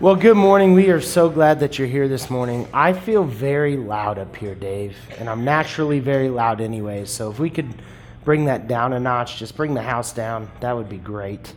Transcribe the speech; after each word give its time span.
Well, 0.00 0.16
good 0.16 0.38
morning. 0.38 0.72
We 0.72 0.88
are 0.88 1.00
so 1.02 1.28
glad 1.28 1.60
that 1.60 1.78
you're 1.78 1.86
here 1.86 2.08
this 2.08 2.30
morning. 2.30 2.66
I 2.72 2.94
feel 2.94 3.22
very 3.22 3.76
loud 3.76 4.18
up 4.18 4.34
here, 4.34 4.54
Dave, 4.54 4.96
and 5.18 5.28
I'm 5.28 5.44
naturally 5.44 6.00
very 6.00 6.30
loud 6.30 6.62
anyway. 6.62 7.04
So 7.04 7.30
if 7.30 7.38
we 7.38 7.50
could 7.50 7.68
bring 8.24 8.46
that 8.46 8.66
down 8.66 8.94
a 8.94 8.98
notch, 8.98 9.36
just 9.36 9.54
bring 9.58 9.74
the 9.74 9.82
house 9.82 10.14
down, 10.14 10.50
that 10.60 10.74
would 10.74 10.88
be 10.88 10.96
great. 10.96 11.52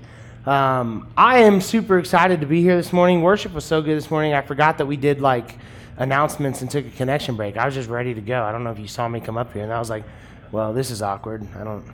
Um, 0.45 1.09
I 1.15 1.39
am 1.39 1.61
super 1.61 1.97
excited 1.99 2.41
to 2.41 2.45
be 2.45 2.61
here 2.61 2.75
this 2.75 2.91
morning. 2.91 3.21
Worship 3.21 3.53
was 3.53 3.63
so 3.63 3.81
good 3.81 3.95
this 3.95 4.11
morning. 4.11 4.33
I 4.33 4.41
forgot 4.41 4.77
that 4.79 4.87
we 4.87 4.97
did 4.97 5.21
like 5.21 5.55
announcements 5.95 6.61
and 6.61 6.69
took 6.69 6.85
a 6.85 6.91
connection 6.91 7.37
break. 7.37 7.55
I 7.55 7.65
was 7.65 7.73
just 7.73 7.87
ready 7.87 8.13
to 8.13 8.19
go. 8.19 8.43
I 8.43 8.51
don't 8.51 8.65
know 8.65 8.71
if 8.71 8.79
you 8.79 8.89
saw 8.89 9.07
me 9.07 9.21
come 9.21 9.37
up 9.37 9.53
here, 9.53 9.63
and 9.63 9.71
I 9.71 9.79
was 9.79 9.89
like, 9.89 10.03
well, 10.51 10.73
this 10.73 10.91
is 10.91 11.01
awkward. 11.01 11.47
I 11.55 11.63
don't 11.63 11.85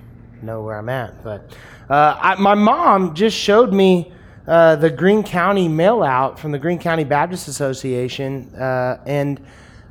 know 0.41 0.63
where 0.63 0.79
I'm 0.79 0.89
at. 0.89 1.23
But 1.23 1.55
uh, 1.91 2.17
I, 2.19 2.35
my 2.41 2.55
mom 2.55 3.13
just 3.13 3.37
showed 3.37 3.71
me 3.71 4.13
uh, 4.49 4.75
the 4.77 4.89
Greene 4.89 5.21
County 5.21 5.67
mail 5.67 6.01
out 6.01 6.39
from 6.39 6.51
the 6.51 6.57
Greene 6.57 6.79
County 6.79 7.03
Baptist 7.03 7.47
Association, 7.47 8.51
uh, 8.55 8.97
and 9.05 9.39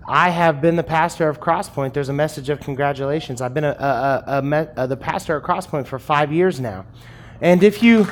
I 0.09 0.30
have 0.30 0.61
been 0.61 0.75
the 0.75 0.83
pastor 0.83 1.29
of 1.29 1.39
Crosspoint. 1.39 1.93
There's 1.93 2.09
a 2.09 2.12
message 2.12 2.49
of 2.49 2.59
congratulations. 2.59 3.41
I've 3.41 3.55
been 3.55 3.63
a, 3.63 3.77
a, 3.79 4.43
a, 4.43 4.69
a, 4.77 4.87
the 4.89 4.97
pastor 4.97 5.37
at 5.37 5.45
Crosspoint 5.45 5.87
for 5.87 6.01
five 6.01 6.33
years 6.33 6.59
now, 6.59 6.87
and 7.41 7.63
if 7.63 7.85
you, 7.85 8.09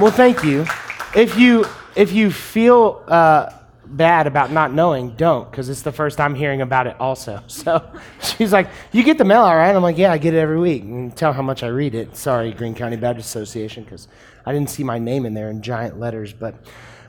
well, 0.00 0.10
thank 0.10 0.42
you. 0.42 0.64
If 1.14 1.38
you 1.38 1.66
if 1.94 2.12
you 2.12 2.30
feel 2.30 3.04
uh, 3.06 3.50
bad 3.86 4.26
about 4.26 4.50
not 4.50 4.72
knowing, 4.72 5.10
don't, 5.10 5.50
because 5.50 5.68
it's 5.68 5.82
the 5.82 5.92
first 5.92 6.18
time 6.18 6.34
hearing 6.34 6.60
about 6.60 6.86
it 6.86 6.96
also. 7.00 7.42
So 7.48 7.90
she's 8.20 8.52
like, 8.52 8.68
You 8.92 9.02
get 9.02 9.18
the 9.18 9.24
mail 9.24 9.42
all 9.42 9.56
right? 9.56 9.74
I'm 9.74 9.82
like, 9.82 9.98
Yeah, 9.98 10.12
I 10.12 10.18
get 10.18 10.34
it 10.34 10.38
every 10.38 10.58
week. 10.58 10.82
And 10.82 11.16
tell 11.16 11.32
how 11.32 11.42
much 11.42 11.62
I 11.62 11.68
read 11.68 11.94
it. 11.94 12.16
Sorry, 12.16 12.52
Greene 12.52 12.74
County 12.74 12.96
Baptist 12.96 13.28
Association, 13.28 13.84
because 13.84 14.08
I 14.44 14.52
didn't 14.52 14.70
see 14.70 14.84
my 14.84 14.98
name 14.98 15.26
in 15.26 15.34
there 15.34 15.50
in 15.50 15.62
giant 15.62 15.98
letters. 15.98 16.32
But, 16.32 16.54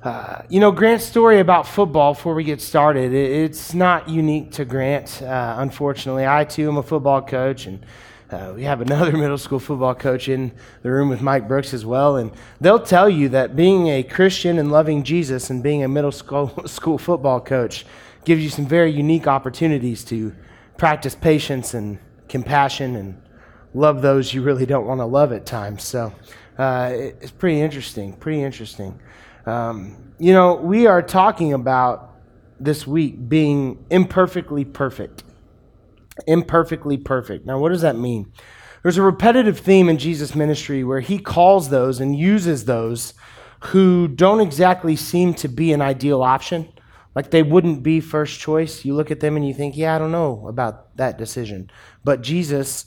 uh, 0.04 0.42
you 0.50 0.60
know, 0.60 0.72
Grant's 0.72 1.06
story 1.06 1.40
about 1.40 1.68
football, 1.68 2.14
before 2.14 2.34
we 2.34 2.44
get 2.44 2.62
started, 2.62 3.14
it, 3.14 3.32
it's 3.32 3.74
not 3.74 4.10
unique 4.10 4.52
to 4.54 4.66
Grant, 4.66 5.22
uh, 5.22 5.56
unfortunately. 5.60 6.26
I, 6.26 6.46
too, 6.46 6.70
am 6.70 6.78
a 6.78 6.84
football 6.84 7.22
coach, 7.22 7.66
and 7.66 7.86
uh, 8.30 8.52
we 8.56 8.64
have 8.64 8.82
another 8.82 9.12
middle 9.18 9.38
school 9.38 9.60
football 9.60 9.96
coach 9.96 10.28
in 10.28 10.52
the 10.82 10.92
room 10.92 11.10
with 11.10 11.22
Mike 11.22 11.48
Brooks 11.48 11.74
as 11.74 11.86
well, 11.86 12.18
and 12.18 12.32
they'll 12.60 12.80
tell 12.80 13.10
you 13.10 13.30
that 13.30 13.56
being 13.56 13.88
a 13.88 14.04
Christian 14.04 14.60
and 14.60 14.72
loving 14.72 15.04
Jesus 15.04 15.50
and 15.50 15.64
being 15.64 15.84
a 15.84 15.88
middle 15.88 16.12
school, 16.12 16.52
school 16.68 16.98
football 16.98 17.40
coach 17.40 17.86
gives 18.26 18.44
you 18.44 18.50
some 18.50 18.66
very 18.66 18.92
unique 18.92 19.28
opportunities 19.28 20.04
to 20.06 20.36
practice 20.76 21.16
patience 21.16 21.74
and 21.74 22.00
compassion 22.28 22.96
and 22.98 23.22
love 23.74 24.02
those 24.02 24.34
you 24.34 24.42
really 24.42 24.66
don't 24.66 24.86
want 24.86 25.00
to 25.00 25.06
love 25.06 25.32
at 25.32 25.46
times. 25.46 25.84
So 25.84 26.14
uh, 26.58 26.92
it's 26.94 27.32
pretty 27.32 27.62
interesting, 27.62 28.14
pretty 28.14 28.44
interesting. 28.44 29.00
Um, 29.46 30.14
you 30.20 30.34
know, 30.34 30.56
we 30.56 30.88
are 30.88 31.02
talking 31.02 31.54
about 31.54 32.16
this 32.60 32.86
week 32.86 33.30
being 33.30 33.86
imperfectly 33.90 34.66
perfect 34.66 35.24
imperfectly 36.26 36.98
perfect. 36.98 37.46
Now, 37.46 37.60
what 37.60 37.70
does 37.70 37.82
that 37.82 37.98
mean? 37.98 38.32
There's 38.82 38.98
a 38.98 39.02
repetitive 39.02 39.60
theme 39.60 39.90
in 39.90 39.98
Jesus' 39.98 40.36
ministry 40.36 40.84
where 40.84 41.02
he 41.02 41.20
calls 41.20 41.70
those 41.70 42.00
and 42.00 42.18
uses 42.18 42.66
those 42.66 43.14
who 43.60 44.08
don't 44.08 44.40
exactly 44.40 44.96
seem 44.96 45.34
to 45.36 45.48
be 45.48 45.74
an 45.74 45.82
ideal 45.82 46.22
option. 46.24 46.70
Like 47.16 47.32
they 47.32 47.44
wouldn't 47.44 47.82
be 47.82 48.00
first 48.00 48.40
choice. 48.40 48.86
You 48.86 48.94
look 48.96 49.10
at 49.10 49.20
them 49.20 49.36
and 49.36 49.48
you 49.48 49.54
think, 49.54 49.76
yeah, 49.76 49.96
I 49.96 49.98
don't 49.98 50.12
know 50.12 50.48
about 50.48 50.96
that 50.98 51.18
decision. 51.18 51.72
But 52.04 52.22
Jesus 52.22 52.86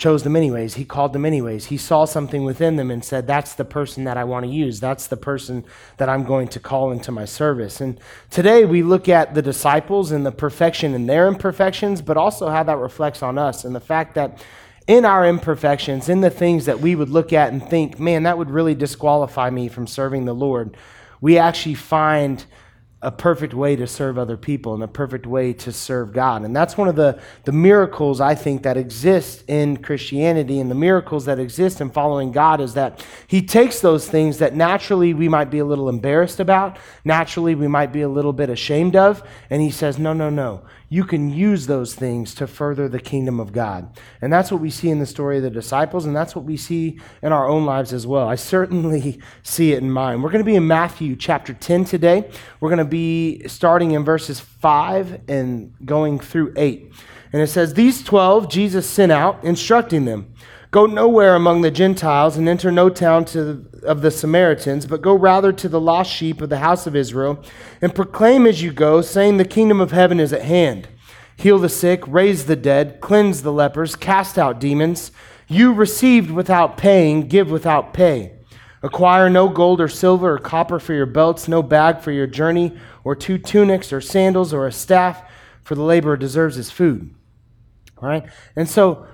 chose 0.00 0.22
them 0.24 0.34
anyways. 0.34 0.74
He 0.74 0.84
called 0.84 1.12
them 1.12 1.24
anyways. 1.24 1.66
He 1.66 1.76
saw 1.76 2.06
something 2.06 2.42
within 2.42 2.76
them 2.76 2.90
and 2.90 3.04
said, 3.04 3.26
That's 3.26 3.54
the 3.54 3.64
person 3.64 4.04
that 4.04 4.16
I 4.16 4.24
want 4.24 4.46
to 4.46 4.50
use. 4.50 4.80
That's 4.80 5.06
the 5.06 5.16
person 5.16 5.64
that 5.98 6.08
I'm 6.08 6.24
going 6.24 6.48
to 6.48 6.58
call 6.58 6.90
into 6.90 7.12
my 7.12 7.26
service. 7.26 7.80
And 7.80 8.00
today 8.30 8.64
we 8.64 8.82
look 8.82 9.08
at 9.08 9.34
the 9.34 9.42
disciples 9.42 10.10
and 10.10 10.26
the 10.26 10.32
perfection 10.32 10.94
in 10.94 11.06
their 11.06 11.28
imperfections, 11.28 12.02
but 12.02 12.16
also 12.16 12.48
how 12.48 12.62
that 12.62 12.78
reflects 12.78 13.22
on 13.22 13.38
us 13.38 13.64
and 13.64 13.74
the 13.74 13.80
fact 13.80 14.14
that 14.14 14.42
in 14.86 15.04
our 15.04 15.24
imperfections, 15.26 16.08
in 16.08 16.20
the 16.20 16.30
things 16.30 16.64
that 16.64 16.80
we 16.80 16.96
would 16.96 17.10
look 17.10 17.32
at 17.32 17.52
and 17.52 17.64
think, 17.68 18.00
man, 18.00 18.24
that 18.24 18.38
would 18.38 18.50
really 18.50 18.74
disqualify 18.74 19.50
me 19.50 19.68
from 19.68 19.86
serving 19.86 20.24
the 20.24 20.34
Lord, 20.34 20.76
we 21.20 21.38
actually 21.38 21.74
find 21.74 22.44
a 23.02 23.10
perfect 23.10 23.54
way 23.54 23.76
to 23.76 23.86
serve 23.86 24.18
other 24.18 24.36
people 24.36 24.74
and 24.74 24.82
a 24.82 24.88
perfect 24.88 25.26
way 25.26 25.54
to 25.54 25.72
serve 25.72 26.12
God. 26.12 26.42
And 26.42 26.54
that's 26.54 26.76
one 26.76 26.86
of 26.86 26.96
the, 26.96 27.18
the 27.44 27.52
miracles 27.52 28.20
I 28.20 28.34
think 28.34 28.62
that 28.64 28.76
exist 28.76 29.42
in 29.48 29.78
Christianity 29.78 30.60
and 30.60 30.70
the 30.70 30.74
miracles 30.74 31.24
that 31.24 31.38
exist 31.38 31.80
in 31.80 31.88
following 31.90 32.30
God 32.30 32.60
is 32.60 32.74
that 32.74 33.04
He 33.26 33.40
takes 33.40 33.80
those 33.80 34.06
things 34.06 34.36
that 34.38 34.54
naturally 34.54 35.14
we 35.14 35.30
might 35.30 35.50
be 35.50 35.60
a 35.60 35.64
little 35.64 35.88
embarrassed 35.88 36.40
about, 36.40 36.76
naturally 37.02 37.54
we 37.54 37.68
might 37.68 37.90
be 37.90 38.02
a 38.02 38.08
little 38.08 38.34
bit 38.34 38.50
ashamed 38.50 38.94
of, 38.96 39.26
and 39.48 39.62
He 39.62 39.70
says, 39.70 39.98
No, 39.98 40.12
no, 40.12 40.28
no 40.28 40.62
you 40.92 41.04
can 41.04 41.30
use 41.30 41.68
those 41.68 41.94
things 41.94 42.34
to 42.34 42.48
further 42.48 42.88
the 42.88 42.98
kingdom 42.98 43.38
of 43.38 43.52
God. 43.52 43.96
And 44.20 44.32
that's 44.32 44.50
what 44.50 44.60
we 44.60 44.70
see 44.70 44.90
in 44.90 44.98
the 44.98 45.06
story 45.06 45.36
of 45.36 45.44
the 45.44 45.50
disciples, 45.50 46.04
and 46.04 46.14
that's 46.14 46.34
what 46.34 46.44
we 46.44 46.56
see 46.56 46.98
in 47.22 47.32
our 47.32 47.48
own 47.48 47.64
lives 47.64 47.92
as 47.92 48.08
well. 48.08 48.28
I 48.28 48.34
certainly 48.34 49.20
see 49.44 49.72
it 49.72 49.78
in 49.78 49.90
mine. 49.90 50.20
We're 50.20 50.32
going 50.32 50.44
to 50.44 50.50
be 50.50 50.56
in 50.56 50.66
Matthew 50.66 51.14
chapter 51.14 51.54
10 51.54 51.84
today. 51.84 52.28
We're 52.58 52.70
going 52.70 52.78
to 52.78 52.84
be 52.84 53.46
starting 53.46 53.92
in 53.92 54.04
verses 54.04 54.40
5 54.40 55.22
and 55.28 55.72
going 55.84 56.18
through 56.18 56.54
8. 56.56 56.92
And 57.32 57.40
it 57.40 57.46
says, 57.46 57.74
These 57.74 58.02
12 58.02 58.50
Jesus 58.50 58.90
sent 58.90 59.12
out, 59.12 59.44
instructing 59.44 60.06
them. 60.06 60.34
Go 60.70 60.86
nowhere 60.86 61.34
among 61.34 61.62
the 61.62 61.70
Gentiles 61.70 62.36
and 62.36 62.48
enter 62.48 62.70
no 62.70 62.88
town 62.88 63.24
to, 63.26 63.66
of 63.82 64.02
the 64.02 64.10
Samaritans, 64.10 64.86
but 64.86 65.02
go 65.02 65.14
rather 65.14 65.52
to 65.52 65.68
the 65.68 65.80
lost 65.80 66.12
sheep 66.12 66.40
of 66.40 66.48
the 66.48 66.58
house 66.58 66.86
of 66.86 66.94
Israel 66.94 67.42
and 67.82 67.92
proclaim 67.92 68.46
as 68.46 68.62
you 68.62 68.72
go, 68.72 69.00
saying, 69.00 69.36
The 69.36 69.44
kingdom 69.44 69.80
of 69.80 69.90
heaven 69.90 70.20
is 70.20 70.32
at 70.32 70.42
hand. 70.42 70.88
Heal 71.36 71.58
the 71.58 71.68
sick, 71.68 72.06
raise 72.06 72.46
the 72.46 72.54
dead, 72.54 73.00
cleanse 73.00 73.42
the 73.42 73.52
lepers, 73.52 73.96
cast 73.96 74.38
out 74.38 74.60
demons. 74.60 75.10
You 75.48 75.72
received 75.72 76.30
without 76.30 76.76
paying, 76.76 77.26
give 77.26 77.50
without 77.50 77.92
pay. 77.92 78.36
Acquire 78.82 79.28
no 79.28 79.48
gold 79.48 79.80
or 79.80 79.88
silver 79.88 80.34
or 80.34 80.38
copper 80.38 80.78
for 80.78 80.94
your 80.94 81.06
belts, 81.06 81.48
no 81.48 81.62
bag 81.62 82.00
for 82.00 82.12
your 82.12 82.28
journey, 82.28 82.78
or 83.02 83.16
two 83.16 83.38
tunics 83.38 83.92
or 83.92 84.00
sandals 84.00 84.54
or 84.54 84.66
a 84.68 84.72
staff, 84.72 85.28
for 85.62 85.74
the 85.74 85.82
laborer 85.82 86.16
deserves 86.16 86.54
his 86.54 86.70
food. 86.70 87.12
All 87.98 88.08
right? 88.08 88.24
And 88.54 88.68
so 88.68 89.06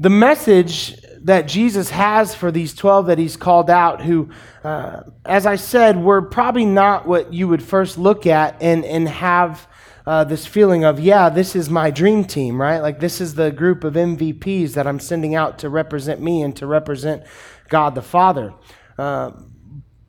the 0.00 0.10
message 0.10 0.96
that 1.24 1.42
Jesus 1.42 1.90
has 1.90 2.34
for 2.34 2.50
these 2.50 2.72
12 2.72 3.08
that 3.08 3.18
he's 3.18 3.36
called 3.36 3.68
out, 3.68 4.00
who, 4.00 4.30
uh, 4.64 5.02
as 5.26 5.44
I 5.44 5.56
said, 5.56 6.02
were 6.02 6.22
probably 6.22 6.64
not 6.64 7.06
what 7.06 7.34
you 7.34 7.46
would 7.48 7.62
first 7.62 7.98
look 7.98 8.26
at 8.26 8.56
and, 8.62 8.82
and 8.86 9.06
have 9.06 9.68
uh, 10.06 10.24
this 10.24 10.46
feeling 10.46 10.84
of, 10.84 10.98
yeah, 10.98 11.28
this 11.28 11.54
is 11.54 11.68
my 11.68 11.90
dream 11.90 12.24
team, 12.24 12.58
right? 12.58 12.78
Like, 12.78 12.98
this 12.98 13.20
is 13.20 13.34
the 13.34 13.50
group 13.50 13.84
of 13.84 13.92
MVPs 13.92 14.72
that 14.72 14.86
I'm 14.86 15.00
sending 15.00 15.34
out 15.34 15.58
to 15.58 15.68
represent 15.68 16.22
me 16.22 16.40
and 16.40 16.56
to 16.56 16.66
represent 16.66 17.22
God 17.68 17.94
the 17.94 18.00
Father. 18.00 18.54
Uh, 18.98 19.32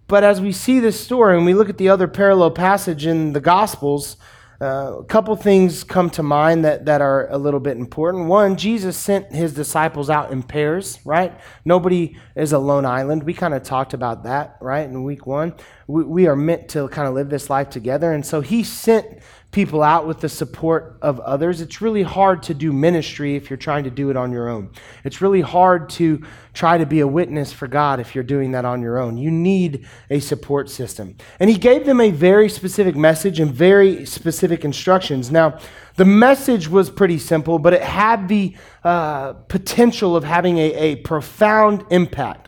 but 0.07 0.23
as 0.23 0.39
we 0.39 0.53
see 0.53 0.79
this 0.79 0.97
story 0.97 1.35
and 1.35 1.45
we 1.45 1.53
look 1.53 1.67
at 1.67 1.77
the 1.77 1.89
other 1.89 2.07
parallel 2.07 2.51
passage 2.51 3.05
in 3.05 3.33
the 3.33 3.41
Gospels, 3.41 4.15
uh, 4.61 4.99
a 4.99 5.03
couple 5.05 5.35
things 5.35 5.83
come 5.83 6.07
to 6.11 6.21
mind 6.21 6.63
that, 6.63 6.85
that 6.85 7.01
are 7.01 7.27
a 7.31 7.37
little 7.37 7.59
bit 7.59 7.77
important. 7.77 8.27
One, 8.27 8.55
Jesus 8.55 8.95
sent 8.95 9.31
his 9.31 9.55
disciples 9.55 10.07
out 10.07 10.31
in 10.31 10.43
pairs, 10.43 10.99
right? 11.03 11.33
Nobody 11.65 12.15
is 12.35 12.53
a 12.53 12.59
lone 12.59 12.85
island. 12.85 13.23
We 13.23 13.33
kind 13.33 13.55
of 13.55 13.63
talked 13.63 13.95
about 13.95 14.23
that, 14.23 14.57
right, 14.61 14.87
in 14.87 15.03
week 15.03 15.25
one. 15.25 15.55
We, 15.87 16.03
we 16.03 16.27
are 16.27 16.35
meant 16.35 16.69
to 16.69 16.87
kind 16.89 17.07
of 17.07 17.15
live 17.15 17.29
this 17.29 17.49
life 17.49 17.71
together. 17.71 18.13
And 18.13 18.23
so 18.23 18.41
he 18.41 18.63
sent 18.63 19.07
people 19.51 19.83
out 19.83 20.07
with 20.07 20.21
the 20.21 20.29
support 20.29 20.97
of 21.01 21.19
others. 21.19 21.59
It's 21.59 21.81
really 21.81 22.03
hard 22.03 22.41
to 22.43 22.53
do 22.53 22.71
ministry 22.71 23.35
if 23.35 23.49
you're 23.49 23.57
trying 23.57 23.83
to 23.83 23.89
do 23.89 24.09
it 24.09 24.15
on 24.15 24.31
your 24.31 24.47
own. 24.47 24.69
It's 25.03 25.21
really 25.21 25.41
hard 25.41 25.89
to 25.91 26.23
try 26.53 26.77
to 26.77 26.85
be 26.85 27.01
a 27.01 27.07
witness 27.07 27.51
for 27.51 27.67
God 27.67 27.99
if 27.99 28.15
you're 28.15 28.23
doing 28.23 28.51
that 28.53 28.63
on 28.63 28.81
your 28.81 28.97
own. 28.97 29.17
You 29.17 29.29
need 29.29 29.85
a 30.09 30.21
support 30.21 30.69
system. 30.69 31.17
And 31.39 31.49
he 31.49 31.57
gave 31.57 31.85
them 31.85 31.99
a 31.99 32.11
very 32.11 32.47
specific 32.47 32.95
message 32.95 33.41
and 33.41 33.53
very 33.53 34.05
specific 34.05 34.63
instructions. 34.63 35.31
Now, 35.31 35.59
the 35.97 36.05
message 36.05 36.69
was 36.69 36.89
pretty 36.89 37.17
simple, 37.17 37.59
but 37.59 37.73
it 37.73 37.83
had 37.83 38.29
the 38.29 38.55
uh, 38.85 39.33
potential 39.33 40.15
of 40.15 40.23
having 40.23 40.59
a, 40.59 40.73
a 40.73 40.95
profound 40.97 41.83
impact. 41.89 42.47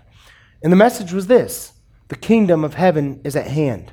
And 0.64 0.72
the 0.72 0.78
message 0.78 1.12
was 1.12 1.28
this 1.28 1.74
the 2.08 2.16
kingdom 2.16 2.64
of 2.64 2.76
heaven 2.76 3.20
is 3.26 3.36
at 3.36 3.48
hand. 3.48 3.92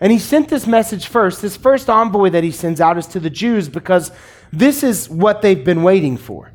And 0.00 0.10
he 0.10 0.18
sent 0.18 0.48
this 0.48 0.66
message 0.66 1.06
first. 1.06 1.42
This 1.42 1.56
first 1.56 1.90
envoy 1.90 2.30
that 2.30 2.42
he 2.42 2.50
sends 2.50 2.80
out 2.80 2.96
is 2.96 3.06
to 3.08 3.20
the 3.20 3.30
Jews 3.30 3.68
because 3.68 4.10
this 4.50 4.82
is 4.82 5.08
what 5.10 5.42
they've 5.42 5.64
been 5.64 5.82
waiting 5.82 6.16
for. 6.16 6.52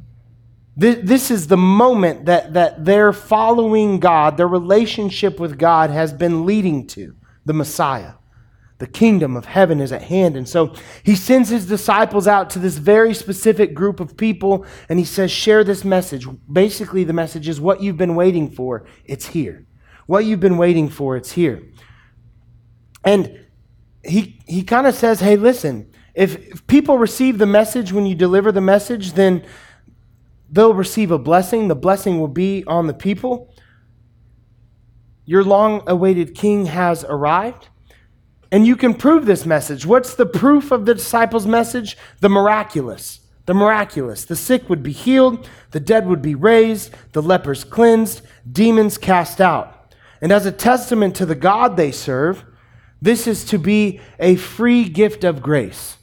This 0.77 1.31
is 1.31 1.47
the 1.47 1.56
moment 1.56 2.25
that, 2.25 2.53
that 2.53 2.83
their 2.83 3.13
following 3.13 4.00
God, 4.00 4.36
their 4.36 4.47
relationship 4.47 5.39
with 5.39 5.57
God 5.57 5.89
has 5.89 6.12
been 6.12 6.45
leading 6.45 6.86
to 6.88 7.15
the 7.45 7.53
Messiah. 7.53 8.15
The 8.80 8.88
kingdom 8.88 9.38
of 9.38 9.45
heaven 9.45 9.80
is 9.80 9.94
at 9.94 10.01
hand. 10.01 10.36
And 10.36 10.50
so 10.50 10.74
he 11.01 11.15
sends 11.15 11.47
his 11.47 11.65
disciples 11.65 12.27
out 12.27 12.50
to 12.51 12.59
this 12.59 12.75
very 12.75 13.13
specific 13.13 13.74
group 13.74 14.01
of 14.01 14.18
people 14.18 14.65
and 14.89 15.00
he 15.00 15.06
says, 15.06 15.31
Share 15.31 15.63
this 15.63 15.86
message. 15.86 16.27
Basically, 16.51 17.06
the 17.06 17.13
message 17.13 17.47
is 17.47 17.62
what 17.62 17.81
you've 17.81 17.95
been 17.95 18.15
waiting 18.15 18.50
for, 18.51 18.86
it's 19.06 19.27
here. 19.27 19.65
What 20.07 20.25
you've 20.25 20.42
been 20.42 20.57
waiting 20.57 20.89
for, 20.89 21.15
it's 21.15 21.31
here. 21.31 21.63
And 23.06 23.46
he, 24.04 24.42
he 24.48 24.63
kind 24.63 24.88
of 24.88 24.96
says, 24.96 25.19
hey, 25.19 25.38
listen, 25.38 25.92
if, 26.16 26.36
if 26.48 26.68
people 26.68 26.98
receive 26.98 27.38
the 27.38 27.46
message 27.46 27.94
when 27.94 28.06
you 28.06 28.16
deliver 28.16 28.52
the 28.52 28.62
message, 28.62 29.13
then 29.13 29.46
they'll 30.50 30.74
receive 30.74 31.12
a 31.12 31.19
blessing. 31.19 31.68
The 31.68 31.75
blessing 31.75 32.19
will 32.19 32.28
be 32.28 32.63
on 32.66 32.88
the 32.88 32.94
people. 32.94 33.54
Your 35.25 35.44
long 35.44 35.84
awaited 35.88 36.36
king 36.36 36.66
has 36.66 37.04
arrived. 37.04 37.69
And 38.52 38.66
you 38.66 38.75
can 38.75 38.94
prove 38.94 39.25
this 39.25 39.46
message. 39.46 39.86
What's 39.86 40.16
the 40.16 40.25
proof 40.25 40.72
of 40.72 40.86
the 40.86 40.94
disciples' 40.96 41.48
message? 41.48 41.98
The 42.22 42.30
miraculous. 42.30 43.19
The 43.46 43.54
miraculous. 43.54 44.24
The 44.25 44.36
sick 44.36 44.69
would 44.69 44.81
be 44.81 44.92
healed, 44.92 45.48
the 45.72 45.80
dead 45.80 46.07
would 46.07 46.22
be 46.22 46.36
raised, 46.36 46.92
the 47.12 47.22
lepers 47.22 47.63
cleansed, 47.63 48.22
demons 48.50 48.98
cast 48.98 49.42
out. 49.42 49.94
And 50.22 50.31
as 50.31 50.46
a 50.46 50.52
testament 50.52 51.16
to 51.18 51.25
the 51.25 51.36
God 51.36 51.75
they 51.75 51.92
serve, 51.92 52.46
this 53.06 53.28
is 53.28 53.46
to 53.46 53.60
be 53.60 54.02
a 54.19 54.36
free 54.36 54.90
gift 54.90 55.24
of 55.24 55.44
grace. 55.44 55.98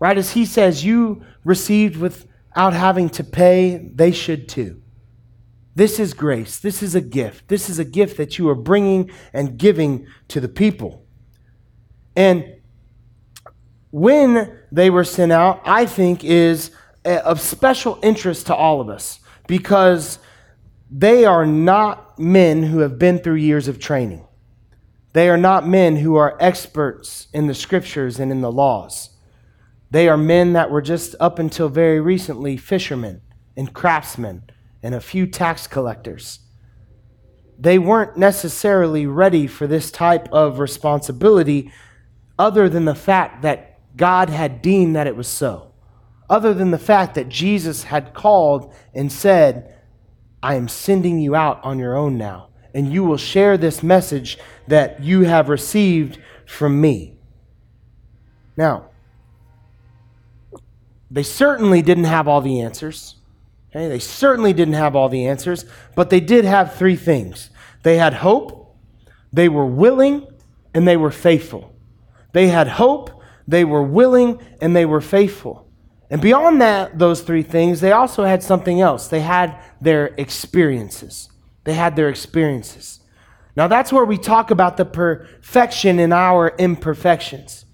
Right? 0.00 0.16
As 0.16 0.30
he 0.30 0.46
says, 0.46 0.82
you 0.82 1.22
received 1.44 1.96
without 1.96 2.72
having 2.72 3.10
to 3.10 3.24
pay, 3.24 3.90
they 3.94 4.12
should 4.12 4.48
too. 4.48 4.80
This 5.74 6.00
is 6.00 6.14
grace. 6.14 6.58
This 6.58 6.82
is 6.82 6.94
a 6.94 7.02
gift. 7.02 7.48
This 7.48 7.68
is 7.68 7.78
a 7.78 7.84
gift 7.84 8.16
that 8.16 8.38
you 8.38 8.48
are 8.48 8.54
bringing 8.54 9.10
and 9.34 9.58
giving 9.58 10.06
to 10.28 10.40
the 10.40 10.48
people. 10.48 11.04
And 12.16 12.56
when 13.90 14.58
they 14.72 14.88
were 14.88 15.04
sent 15.04 15.32
out, 15.32 15.60
I 15.66 15.84
think 15.84 16.24
is 16.24 16.70
of 17.04 17.42
special 17.42 17.98
interest 18.02 18.46
to 18.46 18.54
all 18.54 18.80
of 18.80 18.88
us 18.88 19.20
because 19.46 20.18
they 20.90 21.26
are 21.26 21.44
not 21.44 22.18
men 22.18 22.62
who 22.62 22.78
have 22.78 22.98
been 22.98 23.18
through 23.18 23.34
years 23.34 23.68
of 23.68 23.78
training. 23.78 24.27
They 25.18 25.28
are 25.28 25.36
not 25.36 25.66
men 25.66 25.96
who 25.96 26.14
are 26.14 26.36
experts 26.38 27.26
in 27.32 27.48
the 27.48 27.54
scriptures 27.54 28.20
and 28.20 28.30
in 28.30 28.40
the 28.40 28.52
laws. 28.52 29.10
They 29.90 30.08
are 30.08 30.16
men 30.16 30.52
that 30.52 30.70
were 30.70 30.80
just 30.80 31.16
up 31.18 31.40
until 31.40 31.68
very 31.68 32.00
recently 32.00 32.56
fishermen 32.56 33.22
and 33.56 33.74
craftsmen 33.74 34.44
and 34.80 34.94
a 34.94 35.00
few 35.00 35.26
tax 35.26 35.66
collectors. 35.66 36.38
They 37.58 37.80
weren't 37.80 38.16
necessarily 38.16 39.06
ready 39.06 39.48
for 39.48 39.66
this 39.66 39.90
type 39.90 40.28
of 40.30 40.60
responsibility, 40.60 41.72
other 42.38 42.68
than 42.68 42.84
the 42.84 42.94
fact 42.94 43.42
that 43.42 43.96
God 43.96 44.30
had 44.30 44.62
deemed 44.62 44.94
that 44.94 45.08
it 45.08 45.16
was 45.16 45.26
so, 45.26 45.72
other 46.30 46.54
than 46.54 46.70
the 46.70 46.78
fact 46.78 47.16
that 47.16 47.28
Jesus 47.28 47.82
had 47.82 48.14
called 48.14 48.72
and 48.94 49.10
said, 49.10 49.76
I 50.44 50.54
am 50.54 50.68
sending 50.68 51.18
you 51.18 51.34
out 51.34 51.58
on 51.64 51.80
your 51.80 51.96
own 51.96 52.16
now, 52.18 52.50
and 52.72 52.92
you 52.92 53.02
will 53.02 53.16
share 53.16 53.58
this 53.58 53.82
message 53.82 54.38
that 54.68 55.02
you 55.02 55.22
have 55.22 55.48
received 55.48 56.18
from 56.46 56.80
me. 56.80 57.18
Now, 58.56 58.90
they 61.10 61.22
certainly 61.22 61.82
didn't 61.82 62.04
have 62.04 62.28
all 62.28 62.40
the 62.40 62.60
answers. 62.60 63.16
Okay? 63.70 63.88
They 63.88 63.98
certainly 63.98 64.52
didn't 64.52 64.74
have 64.74 64.96
all 64.96 65.08
the 65.08 65.26
answers, 65.26 65.64
but 65.94 66.10
they 66.10 66.20
did 66.20 66.44
have 66.44 66.74
three 66.74 66.96
things 66.96 67.50
they 67.82 67.96
had 67.96 68.14
hope, 68.14 68.76
they 69.32 69.48
were 69.48 69.66
willing, 69.66 70.26
and 70.74 70.86
they 70.86 70.96
were 70.96 71.10
faithful. 71.10 71.74
They 72.32 72.48
had 72.48 72.68
hope, 72.68 73.22
they 73.46 73.64
were 73.64 73.82
willing, 73.82 74.40
and 74.60 74.74
they 74.74 74.84
were 74.84 75.00
faithful. 75.00 75.70
And 76.10 76.20
beyond 76.20 76.60
that, 76.60 76.98
those 76.98 77.20
three 77.20 77.42
things, 77.42 77.80
they 77.80 77.92
also 77.92 78.24
had 78.24 78.42
something 78.42 78.80
else. 78.80 79.08
They 79.08 79.20
had 79.20 79.58
their 79.80 80.06
experiences. 80.18 81.30
They 81.64 81.74
had 81.74 81.96
their 81.96 82.08
experiences. 82.08 82.97
Now, 83.58 83.66
that's 83.66 83.92
where 83.92 84.04
we 84.04 84.18
talk 84.18 84.52
about 84.52 84.76
the 84.76 84.84
perfection 84.84 85.98
in 85.98 86.12
our 86.12 86.54
imperfections. 86.58 87.64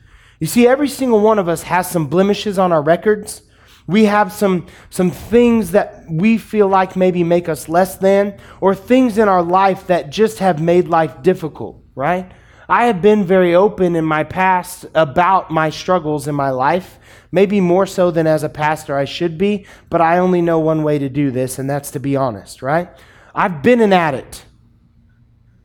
You 0.40 0.46
see, 0.46 0.66
every 0.66 0.88
single 0.88 1.20
one 1.20 1.38
of 1.38 1.46
us 1.46 1.64
has 1.64 1.90
some 1.90 2.06
blemishes 2.06 2.58
on 2.58 2.72
our 2.72 2.80
records. 2.80 3.42
We 3.86 4.06
have 4.06 4.32
some, 4.32 4.66
some 4.88 5.10
things 5.10 5.72
that 5.72 6.06
we 6.08 6.38
feel 6.38 6.68
like 6.68 6.96
maybe 6.96 7.22
make 7.22 7.50
us 7.50 7.68
less 7.68 7.98
than, 7.98 8.38
or 8.62 8.74
things 8.74 9.18
in 9.18 9.28
our 9.28 9.42
life 9.42 9.86
that 9.88 10.08
just 10.08 10.38
have 10.38 10.58
made 10.58 10.88
life 10.88 11.20
difficult, 11.20 11.84
right? 11.94 12.32
I 12.66 12.86
have 12.86 13.02
been 13.02 13.26
very 13.26 13.54
open 13.54 13.94
in 13.94 14.06
my 14.06 14.24
past 14.24 14.86
about 14.94 15.50
my 15.50 15.68
struggles 15.68 16.26
in 16.26 16.34
my 16.34 16.48
life, 16.48 16.98
maybe 17.30 17.60
more 17.60 17.84
so 17.84 18.10
than 18.10 18.26
as 18.26 18.42
a 18.42 18.48
pastor 18.48 18.96
I 18.96 19.04
should 19.04 19.36
be, 19.36 19.66
but 19.90 20.00
I 20.00 20.16
only 20.16 20.40
know 20.40 20.58
one 20.60 20.82
way 20.82 20.98
to 20.98 21.10
do 21.10 21.30
this, 21.30 21.58
and 21.58 21.68
that's 21.68 21.90
to 21.90 22.00
be 22.00 22.16
honest, 22.16 22.62
right? 22.62 22.88
I've 23.34 23.62
been 23.62 23.82
an 23.82 23.92
addict. 23.92 24.46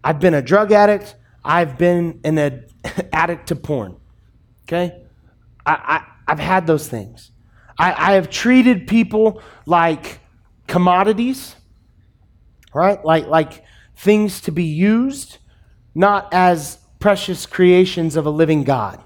I've 0.03 0.19
been 0.19 0.33
a 0.33 0.41
drug 0.41 0.71
addict. 0.71 1.15
I've 1.43 1.77
been 1.77 2.21
an 2.23 2.37
ad- 2.37 2.69
addict 3.13 3.47
to 3.47 3.55
porn. 3.55 3.97
Okay? 4.63 5.03
I, 5.65 6.03
I, 6.27 6.31
have 6.31 6.39
had 6.39 6.67
those 6.67 6.87
things. 6.87 7.31
I, 7.77 7.91
I 7.91 8.13
have 8.13 8.29
treated 8.29 8.87
people 8.87 9.41
like 9.65 10.19
commodities, 10.67 11.55
right? 12.73 13.03
Like, 13.03 13.27
like 13.27 13.63
things 13.95 14.41
to 14.41 14.51
be 14.51 14.63
used, 14.63 15.37
not 15.95 16.33
as 16.33 16.77
precious 16.99 17.45
creations 17.45 18.15
of 18.15 18.25
a 18.25 18.29
living 18.29 18.63
God. 18.63 19.01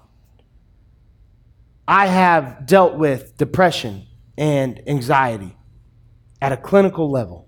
I 1.87 2.07
have 2.07 2.65
dealt 2.65 2.95
with 2.95 3.37
depression 3.37 4.07
and 4.37 4.81
anxiety 4.87 5.55
at 6.41 6.51
a 6.51 6.57
clinical 6.57 7.09
level. 7.09 7.47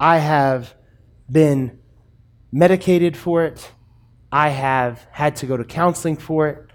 I 0.00 0.18
have 0.18 0.74
been 1.30 1.78
medicated 2.52 3.16
for 3.16 3.44
it. 3.44 3.72
I 4.30 4.50
have 4.50 5.06
had 5.10 5.36
to 5.36 5.46
go 5.46 5.56
to 5.56 5.64
counseling 5.64 6.16
for 6.16 6.48
it. 6.48 6.66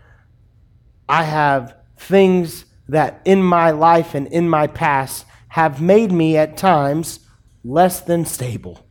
I 1.07 1.23
have 1.23 1.75
things 1.97 2.65
that 2.89 3.21
in 3.25 3.41
my 3.41 3.71
life 3.71 4.15
and 4.15 4.27
in 4.27 4.49
my 4.49 4.67
past 4.67 5.25
have 5.49 5.81
made 5.81 6.11
me 6.11 6.37
at 6.37 6.57
times 6.57 7.19
less 7.63 8.01
than 8.01 8.25
stable. 8.25 8.85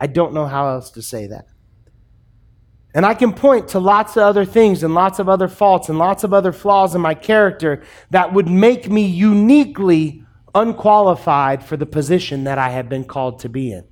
I 0.00 0.06
don't 0.06 0.34
know 0.34 0.46
how 0.46 0.68
else 0.68 0.90
to 0.92 1.02
say 1.02 1.26
that. 1.28 1.46
And 2.94 3.06
I 3.06 3.14
can 3.14 3.32
point 3.32 3.68
to 3.68 3.78
lots 3.78 4.16
of 4.16 4.22
other 4.22 4.44
things 4.44 4.82
and 4.82 4.94
lots 4.94 5.18
of 5.18 5.28
other 5.28 5.48
faults 5.48 5.88
and 5.88 5.98
lots 5.98 6.24
of 6.24 6.34
other 6.34 6.52
flaws 6.52 6.94
in 6.94 7.00
my 7.00 7.14
character 7.14 7.82
that 8.10 8.34
would 8.34 8.48
make 8.48 8.90
me 8.90 9.06
uniquely 9.06 10.24
unqualified 10.54 11.64
for 11.64 11.76
the 11.76 11.86
position 11.86 12.44
that 12.44 12.58
I 12.58 12.68
have 12.70 12.88
been 12.88 13.04
called 13.04 13.38
to 13.40 13.48
be 13.48 13.72
in. 13.72 13.84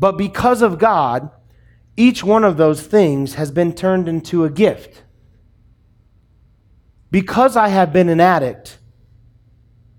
But 0.00 0.16
because 0.16 0.62
of 0.62 0.78
God, 0.78 1.30
each 1.94 2.24
one 2.24 2.42
of 2.42 2.56
those 2.56 2.82
things 2.82 3.34
has 3.34 3.50
been 3.50 3.74
turned 3.74 4.08
into 4.08 4.44
a 4.44 4.50
gift. 4.50 5.02
Because 7.10 7.54
I 7.54 7.68
have 7.68 7.92
been 7.92 8.08
an 8.08 8.20
addict, 8.20 8.78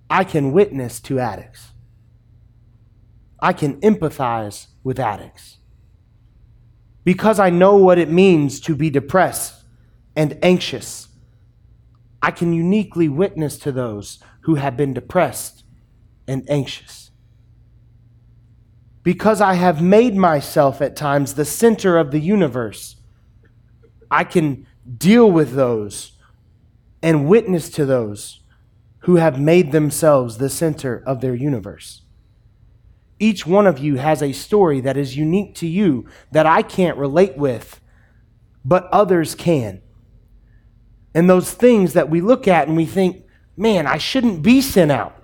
I 0.09 0.23
can 0.23 0.53
witness 0.53 0.99
to 1.01 1.19
addicts. 1.19 1.69
I 3.39 3.53
can 3.53 3.79
empathize 3.81 4.67
with 4.83 4.99
addicts. 4.99 5.57
Because 7.03 7.39
I 7.39 7.51
know 7.51 7.75
what 7.75 7.99
it 7.99 8.09
means 8.09 8.59
to 8.61 8.75
be 8.75 8.89
depressed 8.89 9.63
and 10.15 10.37
anxious, 10.41 11.09
I 12.23 12.31
can 12.31 12.53
uniquely 12.53 13.07
witness 13.07 13.57
to 13.59 13.71
those 13.71 14.19
who 14.41 14.55
have 14.55 14.75
been 14.75 14.93
depressed 14.93 15.63
and 16.27 16.47
anxious. 16.49 17.00
Because 19.03 19.41
I 19.41 19.55
have 19.55 19.81
made 19.81 20.15
myself 20.15 20.81
at 20.81 20.95
times 20.95 21.33
the 21.33 21.45
center 21.45 21.97
of 21.97 22.11
the 22.11 22.19
universe, 22.19 22.97
I 24.09 24.23
can 24.23 24.67
deal 24.97 25.31
with 25.31 25.53
those 25.53 26.13
and 27.01 27.27
witness 27.27 27.69
to 27.71 27.85
those 27.85 28.41
who 28.99 29.15
have 29.15 29.39
made 29.39 29.71
themselves 29.71 30.37
the 30.37 30.49
center 30.49 31.01
of 31.05 31.21
their 31.21 31.33
universe. 31.33 32.03
Each 33.17 33.45
one 33.45 33.67
of 33.67 33.79
you 33.79 33.95
has 33.95 34.21
a 34.21 34.31
story 34.31 34.81
that 34.81 34.97
is 34.97 35.17
unique 35.17 35.55
to 35.55 35.67
you 35.67 36.07
that 36.31 36.45
I 36.45 36.61
can't 36.61 36.97
relate 36.97 37.37
with, 37.37 37.79
but 38.63 38.87
others 38.91 39.33
can. 39.35 39.81
And 41.13 41.29
those 41.29 41.51
things 41.51 41.93
that 41.93 42.09
we 42.09 42.21
look 42.21 42.47
at 42.47 42.67
and 42.67 42.77
we 42.77 42.85
think, 42.85 43.25
man, 43.57 43.85
I 43.87 43.97
shouldn't 43.97 44.41
be 44.41 44.61
sent 44.61 44.91
out. 44.91 45.20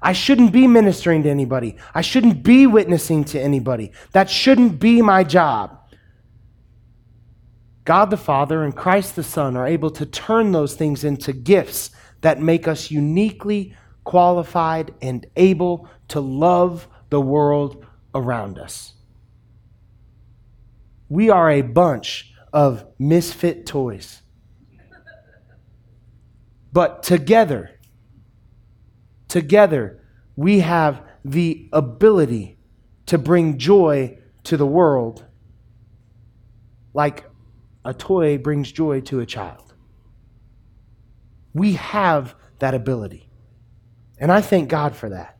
I 0.00 0.12
shouldn't 0.12 0.52
be 0.52 0.66
ministering 0.66 1.24
to 1.24 1.30
anybody. 1.30 1.76
I 1.94 2.02
shouldn't 2.02 2.42
be 2.42 2.66
witnessing 2.66 3.24
to 3.24 3.40
anybody. 3.40 3.92
That 4.12 4.30
shouldn't 4.30 4.78
be 4.78 5.02
my 5.02 5.24
job. 5.24 5.78
God 7.84 8.10
the 8.10 8.16
Father 8.16 8.64
and 8.64 8.76
Christ 8.76 9.16
the 9.16 9.22
Son 9.22 9.56
are 9.56 9.66
able 9.66 9.90
to 9.92 10.06
turn 10.06 10.52
those 10.52 10.74
things 10.74 11.04
into 11.04 11.32
gifts 11.32 11.90
that 12.20 12.40
make 12.40 12.68
us 12.68 12.90
uniquely 12.90 13.74
qualified 14.04 14.94
and 15.02 15.26
able 15.36 15.88
to 16.08 16.20
love 16.20 16.86
the 17.10 17.20
world 17.20 17.84
around 18.14 18.58
us. 18.58 18.94
We 21.08 21.30
are 21.30 21.50
a 21.50 21.62
bunch 21.62 22.32
of 22.52 22.84
misfit 22.98 23.66
toys. 23.66 24.22
But 26.72 27.02
together, 27.02 27.77
together, 29.28 30.02
we 30.36 30.60
have 30.60 31.02
the 31.24 31.68
ability 31.72 32.58
to 33.06 33.18
bring 33.18 33.58
joy 33.58 34.18
to 34.44 34.56
the 34.56 34.66
world 34.66 35.24
like 36.94 37.24
a 37.84 37.94
toy 37.94 38.38
brings 38.38 38.72
joy 38.72 39.00
to 39.02 39.20
a 39.20 39.26
child. 39.26 39.72
We 41.54 41.74
have 41.74 42.34
that 42.58 42.74
ability. 42.74 43.28
And 44.18 44.32
I 44.32 44.40
thank 44.40 44.68
God 44.68 44.96
for 44.96 45.08
that. 45.10 45.38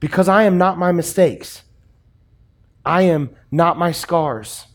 Because 0.00 0.28
I 0.28 0.44
am 0.44 0.58
not 0.58 0.78
my 0.78 0.92
mistakes. 0.92 1.62
I 2.84 3.02
am 3.02 3.30
not 3.50 3.78
my 3.78 3.92
scars. 3.92 4.66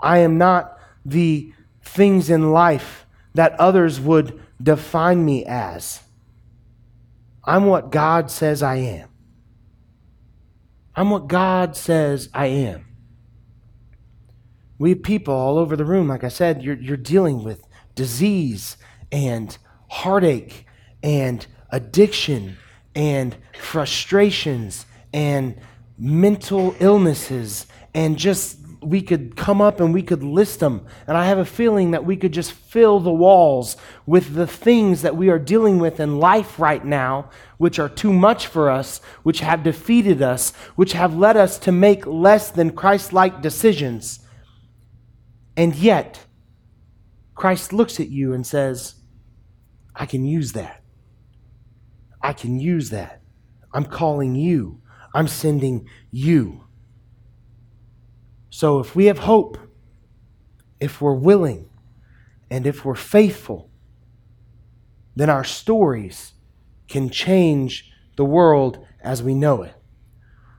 I 0.00 0.18
am 0.18 0.38
not 0.38 0.78
the 1.04 1.52
things 1.82 2.30
in 2.30 2.52
life 2.52 3.06
that 3.34 3.58
others 3.58 4.00
would 4.00 4.40
define 4.62 5.24
me 5.24 5.44
as. 5.44 6.00
I'm 7.44 7.66
what 7.66 7.90
God 7.90 8.30
says 8.30 8.62
I 8.62 8.76
am. 8.76 9.08
I'm 10.94 11.10
what 11.10 11.26
God 11.26 11.76
says 11.76 12.28
I 12.32 12.46
am. 12.46 12.86
We 14.78 14.94
people 14.94 15.34
all 15.34 15.58
over 15.58 15.76
the 15.76 15.84
room, 15.84 16.08
like 16.08 16.24
I 16.24 16.28
said, 16.28 16.62
you're, 16.62 16.76
you're 16.76 16.96
dealing 16.96 17.44
with 17.44 17.64
disease 17.94 18.76
and 19.10 19.56
heartache 19.88 20.66
and 21.02 21.46
addiction 21.70 22.56
and 22.94 23.36
frustrations 23.58 24.86
and 25.12 25.56
mental 25.98 26.74
illnesses 26.80 27.66
and 27.94 28.18
just 28.18 28.58
we 28.82 29.02
could 29.02 29.36
come 29.36 29.60
up 29.60 29.80
and 29.80 29.94
we 29.94 30.02
could 30.02 30.22
list 30.22 30.60
them. 30.60 30.86
And 31.06 31.16
I 31.16 31.26
have 31.26 31.38
a 31.38 31.44
feeling 31.44 31.92
that 31.92 32.04
we 32.04 32.16
could 32.16 32.32
just 32.32 32.52
fill 32.52 33.00
the 33.00 33.12
walls 33.12 33.76
with 34.06 34.34
the 34.34 34.46
things 34.46 35.02
that 35.02 35.16
we 35.16 35.28
are 35.28 35.38
dealing 35.38 35.78
with 35.78 36.00
in 36.00 36.18
life 36.18 36.58
right 36.58 36.84
now, 36.84 37.30
which 37.58 37.78
are 37.78 37.88
too 37.88 38.12
much 38.12 38.46
for 38.46 38.70
us, 38.70 39.00
which 39.22 39.40
have 39.40 39.62
defeated 39.62 40.20
us, 40.22 40.52
which 40.74 40.92
have 40.92 41.16
led 41.16 41.36
us 41.36 41.58
to 41.60 41.72
make 41.72 42.06
less 42.06 42.50
than 42.50 42.72
Christ 42.72 43.12
like 43.12 43.42
decisions. 43.42 44.20
And 45.56 45.74
yet, 45.74 46.26
Christ 47.34 47.72
looks 47.72 48.00
at 48.00 48.08
you 48.08 48.32
and 48.32 48.46
says, 48.46 48.96
I 49.94 50.06
can 50.06 50.24
use 50.24 50.52
that. 50.52 50.82
I 52.20 52.32
can 52.32 52.58
use 52.58 52.90
that. 52.90 53.20
I'm 53.72 53.84
calling 53.84 54.34
you. 54.34 54.80
I'm 55.14 55.28
sending 55.28 55.88
you. 56.10 56.64
So 58.54 58.80
if 58.80 58.94
we 58.94 59.06
have 59.06 59.20
hope, 59.20 59.56
if 60.78 61.00
we're 61.00 61.14
willing, 61.14 61.70
and 62.50 62.66
if 62.66 62.84
we're 62.84 62.94
faithful, 62.94 63.70
then 65.16 65.30
our 65.30 65.42
stories 65.42 66.34
can 66.86 67.08
change 67.08 67.90
the 68.16 68.26
world 68.26 68.86
as 69.02 69.22
we 69.22 69.34
know 69.34 69.62
it. 69.62 69.74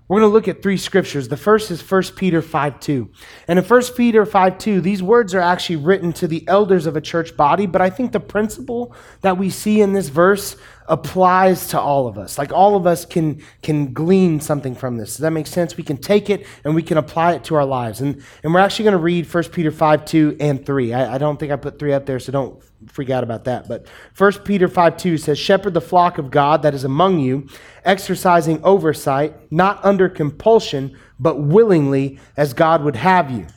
We're 0.08 0.20
going 0.20 0.30
to 0.30 0.34
look 0.34 0.50
at 0.50 0.62
three 0.62 0.76
scriptures. 0.76 1.30
The 1.30 1.38
first 1.38 1.72
is 1.72 1.82
1 1.90 2.04
Peter 2.18 2.42
5 2.42 2.80
2. 2.80 3.10
And 3.48 3.58
in 3.58 3.64
1 3.64 3.82
Peter 3.96 4.26
5 4.26 4.58
2, 4.58 4.82
these 4.82 5.02
words 5.02 5.34
are 5.34 5.40
actually 5.40 5.78
written 5.78 6.12
to 6.14 6.28
the 6.28 6.46
elders 6.48 6.86
of 6.86 6.98
a 6.98 7.02
church 7.02 7.38
body, 7.38 7.66
but 7.66 7.82
I 7.82 7.90
think 7.90 8.12
the 8.12 8.20
principle 8.20 8.94
that 9.22 9.38
we 9.38 9.50
see 9.50 9.80
in 9.80 9.94
this 9.94 10.10
verse 10.10 10.58
applies 10.90 11.68
to 11.70 11.80
all 11.80 12.08
of 12.08 12.18
us. 12.18 12.38
Like 12.38 12.52
all 12.52 12.76
of 12.76 12.86
us 12.86 13.06
can, 13.06 13.42
can 13.62 13.94
glean 13.94 14.42
something 14.42 14.76
from 14.76 14.98
this. 14.98 15.12
Does 15.12 15.20
that 15.20 15.32
make 15.32 15.48
sense? 15.48 15.78
We 15.78 15.84
can 15.84 15.98
take 15.98 16.30
it 16.30 16.46
and 16.66 16.76
we 16.76 16.84
can 16.84 16.98
apply 16.98 17.34
it 17.34 17.46
to 17.46 17.56
our 17.56 17.66
lives. 17.66 18.02
And, 18.02 18.22
and 18.44 18.54
we're 18.54 18.60
actually 18.60 18.84
going 18.84 18.98
to 18.98 18.98
read 18.98 19.34
1 19.34 19.44
Peter 19.46 19.72
5 19.72 20.06
2 20.06 20.38
and 20.42 20.66
3. 20.66 20.94
I, 20.94 21.16
I 21.16 21.18
don't 21.18 21.40
think 21.40 21.54
I 21.54 21.56
put 21.56 21.80
3 21.80 21.94
up 21.94 22.06
there, 22.06 22.20
so 22.20 22.34
don't 22.34 22.62
freak 22.88 23.10
out 23.10 23.24
about 23.24 23.46
that. 23.46 23.68
But 23.68 23.88
1 24.18 24.32
Peter 24.44 24.68
5 24.68 24.98
2 24.98 25.18
says, 25.18 25.38
Shepherd 25.40 25.74
the 25.74 25.82
flock 25.82 26.18
of 26.18 26.32
God 26.32 26.62
that 26.64 26.74
is 26.74 26.84
among 26.84 27.20
you, 27.20 27.48
exercising 27.86 28.64
oversight, 28.64 29.52
not 29.52 29.84
under 29.84 30.10
compulsion, 30.10 30.98
but 31.20 31.40
willingly, 31.40 32.20
as 32.36 32.54
God 32.54 32.84
would 32.84 32.96
have 32.96 33.30
you. 33.30 33.48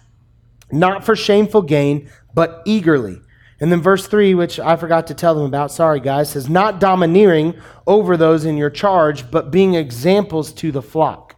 Not 0.71 1.05
for 1.05 1.17
shameful 1.17 1.63
gain, 1.63 2.11
but 2.35 2.63
eagerly. 2.65 3.21
And 3.59 3.73
then 3.73 3.81
verse 3.81 4.07
3, 4.07 4.35
which 4.35 4.61
I 4.61 4.77
forgot 4.77 5.07
to 5.07 5.15
tell 5.15 5.35
them 5.35 5.45
about, 5.45 5.73
sorry 5.73 6.01
guys, 6.01 6.31
says, 6.31 6.49
Not 6.49 6.81
domineering 6.81 7.55
over 7.87 8.17
those 8.17 8.45
in 8.45 8.57
your 8.57 8.71
charge, 8.71 9.31
but 9.31 9.51
being 9.51 9.75
examples 9.75 10.53
to 10.55 10.71
the 10.71 10.83
flock. 10.83 11.37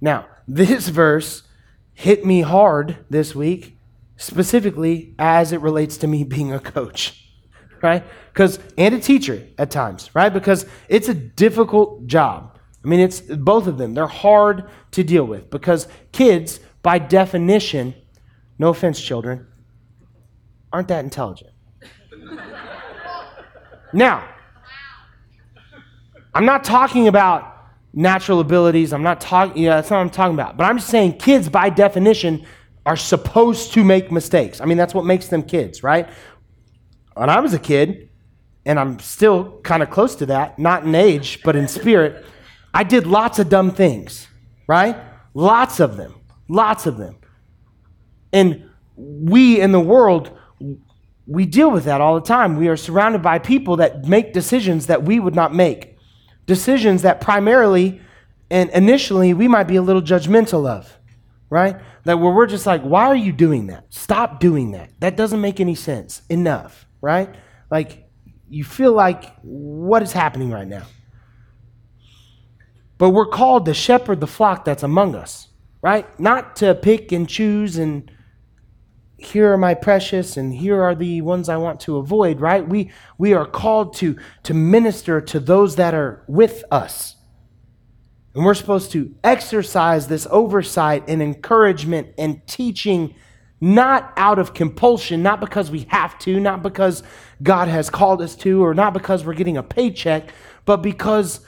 Now, 0.00 0.26
this 0.46 0.88
verse 0.88 1.44
hit 1.94 2.24
me 2.24 2.42
hard 2.42 2.98
this 3.08 3.34
week 3.34 3.77
specifically 4.18 5.14
as 5.18 5.52
it 5.52 5.60
relates 5.62 5.96
to 5.98 6.06
me 6.06 6.24
being 6.24 6.52
a 6.52 6.60
coach, 6.60 7.24
right? 7.82 8.04
Because, 8.32 8.58
and 8.76 8.94
a 8.94 9.00
teacher 9.00 9.46
at 9.56 9.70
times, 9.70 10.10
right? 10.14 10.32
Because 10.32 10.66
it's 10.88 11.08
a 11.08 11.14
difficult 11.14 12.06
job. 12.06 12.58
I 12.84 12.88
mean, 12.88 13.00
it's 13.00 13.20
both 13.20 13.66
of 13.66 13.78
them. 13.78 13.94
They're 13.94 14.06
hard 14.06 14.68
to 14.92 15.02
deal 15.02 15.24
with 15.24 15.50
because 15.50 15.88
kids, 16.12 16.60
by 16.82 16.98
definition, 16.98 17.94
no 18.58 18.68
offense, 18.70 19.00
children, 19.00 19.46
aren't 20.72 20.88
that 20.88 21.04
intelligent. 21.04 21.50
now, 23.92 24.28
I'm 26.34 26.44
not 26.44 26.64
talking 26.64 27.08
about 27.08 27.56
natural 27.92 28.40
abilities. 28.40 28.92
I'm 28.92 29.02
not 29.02 29.20
talking, 29.20 29.62
yeah, 29.62 29.76
that's 29.76 29.90
not 29.90 29.98
what 29.98 30.02
I'm 30.02 30.10
talking 30.10 30.34
about. 30.34 30.56
But 30.56 30.64
I'm 30.64 30.78
just 30.78 30.90
saying 30.90 31.18
kids, 31.18 31.48
by 31.48 31.70
definition, 31.70 32.44
are 32.88 32.96
supposed 32.96 33.74
to 33.74 33.84
make 33.84 34.10
mistakes. 34.10 34.62
I 34.62 34.64
mean, 34.64 34.78
that's 34.78 34.94
what 34.94 35.04
makes 35.04 35.28
them 35.28 35.42
kids, 35.42 35.82
right? 35.82 36.08
When 37.12 37.28
I 37.28 37.38
was 37.40 37.52
a 37.52 37.58
kid, 37.58 38.08
and 38.64 38.80
I'm 38.80 38.98
still 38.98 39.60
kind 39.60 39.82
of 39.82 39.90
close 39.90 40.14
to 40.16 40.26
that, 40.26 40.58
not 40.58 40.84
in 40.84 40.94
age, 40.94 41.42
but 41.44 41.54
in 41.54 41.68
spirit, 41.68 42.24
I 42.72 42.84
did 42.84 43.06
lots 43.06 43.38
of 43.38 43.50
dumb 43.50 43.72
things, 43.72 44.26
right? 44.66 44.96
Lots 45.34 45.80
of 45.80 45.98
them, 45.98 46.14
lots 46.48 46.86
of 46.86 46.96
them. 46.96 47.16
And 48.32 48.70
we 48.96 49.60
in 49.60 49.72
the 49.72 49.80
world, 49.80 50.30
we 51.26 51.44
deal 51.44 51.70
with 51.70 51.84
that 51.84 52.00
all 52.00 52.14
the 52.14 52.26
time. 52.26 52.56
We 52.56 52.68
are 52.68 52.76
surrounded 52.78 53.20
by 53.20 53.38
people 53.38 53.76
that 53.76 54.06
make 54.06 54.32
decisions 54.32 54.86
that 54.86 55.02
we 55.02 55.20
would 55.20 55.34
not 55.34 55.54
make, 55.54 55.98
decisions 56.46 57.02
that 57.02 57.20
primarily 57.20 58.00
and 58.50 58.70
initially 58.70 59.34
we 59.34 59.46
might 59.46 59.68
be 59.68 59.76
a 59.76 59.82
little 59.82 60.00
judgmental 60.00 60.66
of 60.66 60.97
right? 61.50 61.76
That 62.04 62.18
where 62.18 62.32
we're 62.32 62.46
just 62.46 62.66
like, 62.66 62.82
why 62.82 63.06
are 63.06 63.16
you 63.16 63.32
doing 63.32 63.68
that? 63.68 63.86
Stop 63.92 64.40
doing 64.40 64.72
that. 64.72 64.90
That 65.00 65.16
doesn't 65.16 65.40
make 65.40 65.60
any 65.60 65.74
sense. 65.74 66.22
Enough, 66.28 66.86
right? 67.00 67.34
Like, 67.70 68.08
you 68.48 68.64
feel 68.64 68.92
like, 68.92 69.34
what 69.42 70.02
is 70.02 70.12
happening 70.12 70.50
right 70.50 70.68
now? 70.68 70.84
But 72.98 73.10
we're 73.10 73.26
called 73.26 73.66
to 73.66 73.74
shepherd 73.74 74.20
the 74.20 74.26
flock 74.26 74.64
that's 74.64 74.82
among 74.82 75.14
us, 75.14 75.48
right? 75.82 76.18
Not 76.18 76.56
to 76.56 76.74
pick 76.74 77.12
and 77.12 77.28
choose 77.28 77.76
and 77.76 78.10
here 79.18 79.52
are 79.52 79.58
my 79.58 79.74
precious 79.74 80.36
and 80.36 80.54
here 80.54 80.80
are 80.80 80.94
the 80.94 81.22
ones 81.22 81.48
I 81.48 81.56
want 81.56 81.80
to 81.80 81.96
avoid, 81.96 82.40
right? 82.40 82.66
We, 82.66 82.92
we 83.18 83.34
are 83.34 83.46
called 83.46 83.94
to, 83.96 84.16
to 84.44 84.54
minister 84.54 85.20
to 85.20 85.40
those 85.40 85.76
that 85.76 85.94
are 85.94 86.24
with 86.28 86.64
us 86.70 87.16
and 88.34 88.44
we're 88.44 88.54
supposed 88.54 88.92
to 88.92 89.14
exercise 89.24 90.08
this 90.08 90.26
oversight 90.30 91.04
and 91.08 91.22
encouragement 91.22 92.08
and 92.18 92.46
teaching 92.46 93.14
not 93.60 94.12
out 94.16 94.38
of 94.38 94.54
compulsion, 94.54 95.22
not 95.22 95.40
because 95.40 95.70
we 95.70 95.80
have 95.88 96.18
to, 96.20 96.38
not 96.38 96.62
because 96.62 97.02
God 97.42 97.68
has 97.68 97.90
called 97.90 98.22
us 98.22 98.36
to, 98.36 98.64
or 98.64 98.74
not 98.74 98.92
because 98.92 99.24
we're 99.24 99.34
getting 99.34 99.56
a 99.56 99.62
paycheck, 99.62 100.30
but 100.64 100.78
because 100.78 101.40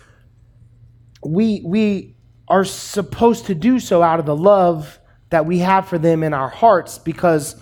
we, 1.24 1.62
we 1.64 2.16
are 2.48 2.64
supposed 2.64 3.46
to 3.46 3.54
do 3.54 3.78
so 3.78 4.02
out 4.02 4.18
of 4.18 4.26
the 4.26 4.34
love 4.34 4.98
that 5.28 5.46
we 5.46 5.58
have 5.58 5.86
for 5.86 5.98
them 5.98 6.24
in 6.24 6.34
our 6.34 6.48
hearts. 6.48 6.98
Because 6.98 7.54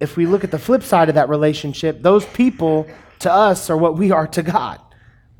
if 0.00 0.16
we 0.16 0.26
look 0.26 0.44
at 0.44 0.50
the 0.50 0.58
flip 0.58 0.82
side 0.82 1.08
of 1.08 1.14
that 1.14 1.30
relationship, 1.30 2.02
those 2.02 2.26
people 2.26 2.86
to 3.20 3.32
us 3.32 3.70
are 3.70 3.76
what 3.76 3.96
we 3.96 4.10
are 4.10 4.26
to 4.26 4.42
God 4.42 4.78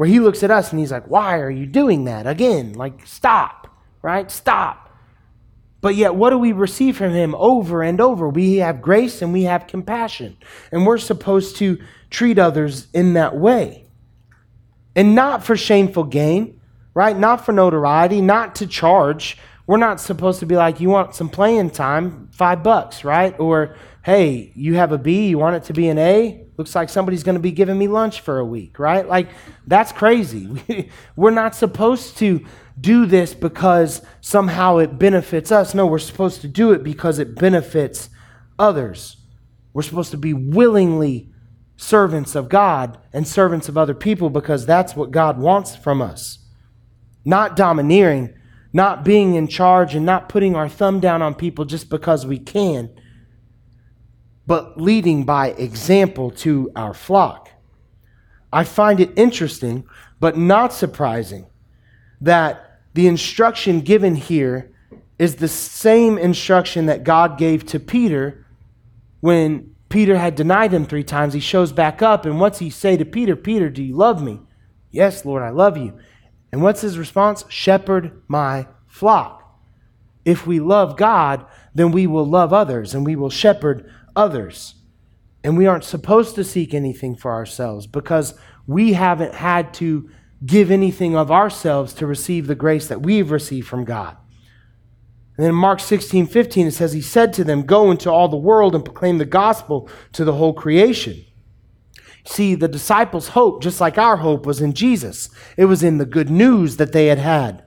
where 0.02 0.08
he 0.08 0.18
looks 0.18 0.42
at 0.42 0.50
us 0.50 0.72
and 0.72 0.80
he's 0.80 0.90
like, 0.90 1.06
Why 1.06 1.38
are 1.38 1.48
you 1.48 1.64
doing 1.64 2.06
that 2.06 2.26
again? 2.26 2.72
Like, 2.72 3.06
stop, 3.06 3.68
right? 4.02 4.28
Stop. 4.32 4.90
But 5.80 5.94
yet, 5.94 6.16
what 6.16 6.30
do 6.30 6.38
we 6.38 6.50
receive 6.50 6.96
from 6.96 7.12
him 7.12 7.36
over 7.36 7.84
and 7.84 8.00
over? 8.00 8.28
We 8.28 8.56
have 8.56 8.82
grace 8.82 9.22
and 9.22 9.32
we 9.32 9.44
have 9.44 9.68
compassion. 9.68 10.38
And 10.72 10.84
we're 10.84 10.98
supposed 10.98 11.54
to 11.58 11.80
treat 12.10 12.36
others 12.36 12.88
in 12.92 13.12
that 13.12 13.36
way. 13.36 13.84
And 14.96 15.14
not 15.14 15.44
for 15.44 15.56
shameful 15.56 16.02
gain, 16.02 16.60
right? 16.94 17.16
Not 17.16 17.46
for 17.46 17.52
notoriety, 17.52 18.20
not 18.20 18.56
to 18.56 18.66
charge. 18.66 19.38
We're 19.68 19.76
not 19.76 20.00
supposed 20.00 20.40
to 20.40 20.46
be 20.46 20.56
like, 20.56 20.80
You 20.80 20.88
want 20.88 21.14
some 21.14 21.28
playing 21.28 21.70
time? 21.70 22.28
Five 22.32 22.64
bucks, 22.64 23.04
right? 23.04 23.38
Or, 23.38 23.76
Hey, 24.04 24.50
you 24.56 24.74
have 24.74 24.90
a 24.90 24.98
B, 24.98 25.28
you 25.28 25.38
want 25.38 25.54
it 25.54 25.62
to 25.66 25.72
be 25.72 25.86
an 25.86 25.98
A? 25.98 26.44
Looks 26.56 26.74
like 26.74 26.90
somebody's 26.90 27.22
going 27.22 27.36
to 27.36 27.40
be 27.40 27.50
giving 27.50 27.78
me 27.78 27.88
lunch 27.88 28.20
for 28.20 28.38
a 28.38 28.44
week, 28.44 28.78
right? 28.78 29.06
Like, 29.06 29.28
that's 29.66 29.90
crazy. 29.90 30.90
We're 31.16 31.30
not 31.30 31.54
supposed 31.54 32.18
to 32.18 32.44
do 32.78 33.06
this 33.06 33.32
because 33.32 34.02
somehow 34.20 34.78
it 34.78 34.98
benefits 34.98 35.50
us. 35.50 35.74
No, 35.74 35.86
we're 35.86 35.98
supposed 35.98 36.40
to 36.40 36.48
do 36.48 36.72
it 36.72 36.82
because 36.82 37.18
it 37.18 37.34
benefits 37.34 38.08
others. 38.58 39.18
We're 39.74 39.82
supposed 39.82 40.10
to 40.12 40.16
be 40.16 40.32
willingly 40.32 41.30
servants 41.76 42.34
of 42.34 42.48
God 42.48 42.98
and 43.12 43.26
servants 43.26 43.68
of 43.68 43.76
other 43.76 43.94
people 43.94 44.30
because 44.30 44.64
that's 44.64 44.96
what 44.96 45.10
God 45.10 45.38
wants 45.38 45.76
from 45.76 46.00
us. 46.00 46.38
Not 47.24 47.56
domineering, 47.56 48.34
not 48.72 49.04
being 49.04 49.34
in 49.34 49.48
charge, 49.48 49.94
and 49.94 50.06
not 50.06 50.28
putting 50.28 50.56
our 50.56 50.68
thumb 50.68 50.98
down 50.98 51.22
on 51.22 51.34
people 51.34 51.64
just 51.64 51.90
because 51.90 52.24
we 52.24 52.38
can 52.38 52.90
but 54.52 54.78
leading 54.78 55.24
by 55.24 55.48
example 55.52 56.30
to 56.30 56.70
our 56.76 56.92
flock. 56.92 57.48
I 58.52 58.64
find 58.64 59.00
it 59.00 59.10
interesting, 59.16 59.84
but 60.20 60.36
not 60.36 60.74
surprising, 60.74 61.46
that 62.20 62.82
the 62.92 63.06
instruction 63.06 63.80
given 63.80 64.14
here 64.14 64.70
is 65.18 65.36
the 65.36 65.48
same 65.48 66.18
instruction 66.18 66.84
that 66.84 67.02
God 67.02 67.38
gave 67.38 67.64
to 67.68 67.80
Peter 67.80 68.44
when 69.20 69.74
Peter 69.88 70.18
had 70.18 70.34
denied 70.34 70.74
him 70.74 70.84
three 70.84 71.02
times. 71.02 71.32
He 71.32 71.40
shows 71.40 71.72
back 71.72 72.02
up, 72.02 72.26
and 72.26 72.38
what's 72.38 72.58
he 72.58 72.68
say 72.68 72.98
to 72.98 73.06
Peter? 73.06 73.34
Peter, 73.34 73.70
do 73.70 73.82
you 73.82 73.96
love 73.96 74.22
me? 74.22 74.38
Yes, 74.90 75.24
Lord, 75.24 75.42
I 75.42 75.48
love 75.48 75.78
you. 75.78 75.98
And 76.52 76.60
what's 76.60 76.82
his 76.82 76.98
response? 76.98 77.46
Shepherd 77.48 78.20
my 78.28 78.66
flock. 78.86 79.38
If 80.26 80.46
we 80.46 80.60
love 80.60 80.98
God, 80.98 81.46
then 81.74 81.90
we 81.90 82.06
will 82.06 82.26
love 82.26 82.52
others 82.52 82.94
and 82.94 83.06
we 83.06 83.16
will 83.16 83.30
shepherd 83.30 83.90
others. 84.16 84.74
And 85.44 85.56
we 85.56 85.66
aren't 85.66 85.84
supposed 85.84 86.34
to 86.36 86.44
seek 86.44 86.72
anything 86.72 87.16
for 87.16 87.32
ourselves 87.32 87.86
because 87.86 88.34
we 88.66 88.92
haven't 88.92 89.34
had 89.34 89.74
to 89.74 90.08
give 90.44 90.70
anything 90.70 91.16
of 91.16 91.30
ourselves 91.30 91.92
to 91.94 92.06
receive 92.06 92.46
the 92.46 92.54
grace 92.54 92.88
that 92.88 93.02
we've 93.02 93.30
received 93.30 93.66
from 93.66 93.84
God. 93.84 94.16
And 95.36 95.44
then 95.44 95.50
in 95.50 95.56
Mark 95.56 95.80
16, 95.80 96.26
15, 96.26 96.66
it 96.66 96.72
says, 96.72 96.92
He 96.92 97.00
said 97.00 97.32
to 97.34 97.44
them, 97.44 97.62
Go 97.62 97.90
into 97.90 98.10
all 98.10 98.28
the 98.28 98.36
world 98.36 98.74
and 98.74 98.84
proclaim 98.84 99.18
the 99.18 99.24
gospel 99.24 99.88
to 100.12 100.24
the 100.24 100.34
whole 100.34 100.52
creation. 100.52 101.24
See, 102.24 102.54
the 102.54 102.68
disciples' 102.68 103.28
hope, 103.28 103.62
just 103.62 103.80
like 103.80 103.98
our 103.98 104.18
hope, 104.18 104.46
was 104.46 104.60
in 104.60 104.74
Jesus. 104.74 105.28
It 105.56 105.64
was 105.64 105.82
in 105.82 105.98
the 105.98 106.06
good 106.06 106.30
news 106.30 106.76
that 106.76 106.92
they 106.92 107.06
had 107.06 107.18
had. 107.18 107.64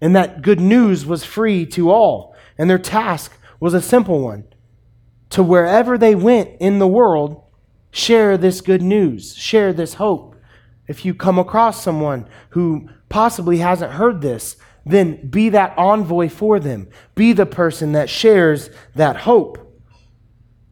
And 0.00 0.16
that 0.16 0.42
good 0.42 0.58
news 0.58 1.04
was 1.04 1.24
free 1.24 1.66
to 1.66 1.90
all. 1.90 2.34
And 2.56 2.68
their 2.68 2.78
task 2.78 3.32
was 3.60 3.74
a 3.74 3.82
simple 3.82 4.20
one 4.20 4.44
to 5.30 5.42
wherever 5.42 5.96
they 5.96 6.14
went 6.14 6.50
in 6.60 6.78
the 6.78 6.88
world, 6.88 7.42
share 7.90 8.36
this 8.36 8.60
good 8.60 8.82
news, 8.82 9.34
share 9.36 9.72
this 9.72 9.94
hope. 9.94 10.36
If 10.86 11.04
you 11.04 11.14
come 11.14 11.38
across 11.38 11.82
someone 11.82 12.28
who 12.50 12.88
possibly 13.08 13.58
hasn't 13.58 13.92
heard 13.92 14.20
this, 14.20 14.56
then 14.84 15.28
be 15.28 15.48
that 15.50 15.74
envoy 15.76 16.28
for 16.28 16.58
them. 16.58 16.88
Be 17.14 17.32
the 17.32 17.46
person 17.46 17.92
that 17.92 18.10
shares 18.10 18.70
that 18.94 19.18
hope. 19.18 19.58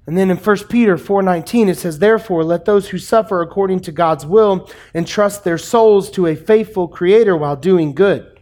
And 0.06 0.16
then 0.16 0.30
in 0.30 0.38
1 0.38 0.56
Peter 0.70 0.96
4:19 0.96 1.68
it 1.68 1.76
says 1.76 1.98
therefore 1.98 2.42
let 2.42 2.64
those 2.64 2.88
who 2.88 2.98
suffer 2.98 3.42
according 3.42 3.80
to 3.80 3.92
God's 3.92 4.24
will 4.24 4.68
entrust 4.94 5.44
their 5.44 5.58
souls 5.58 6.10
to 6.12 6.26
a 6.26 6.34
faithful 6.34 6.88
creator 6.88 7.36
while 7.36 7.56
doing 7.56 7.94
good. 7.94 8.38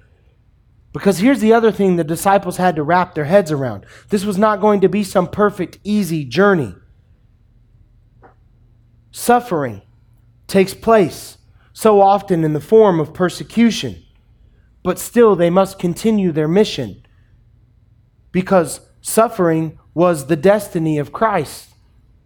Because 0.97 1.19
here's 1.19 1.41
the 1.41 1.53
other 1.53 1.71
thing 1.71 1.97
the 1.97 2.05
disciples 2.05 2.57
had 2.57 2.75
to 2.77 2.83
wrap 2.83 3.15
their 3.15 3.27
heads 3.27 3.53
around 3.53 3.85
this 4.09 4.25
was 4.25 4.39
not 4.39 4.63
going 4.63 4.81
to 4.81 4.89
be 4.89 5.05
some 5.05 5.29
perfect, 5.29 5.79
easy 5.85 6.25
journey. 6.25 6.75
Suffering 9.11 9.83
takes 10.47 10.73
place 10.73 11.37
so 11.75 12.01
often 12.01 12.45
in 12.45 12.55
the 12.55 12.63
form 12.63 12.99
of 12.99 13.13
persecution, 13.13 14.03
but 14.83 14.99
still 14.99 15.37
they 15.37 15.51
must 15.51 15.79
continue 15.79 16.33
their 16.33 16.49
mission 16.49 17.07
because 18.33 18.81
suffering 19.03 19.79
was 19.93 20.29
the 20.29 20.37
destiny 20.37 20.97
of 20.97 21.13
Christ. 21.13 21.75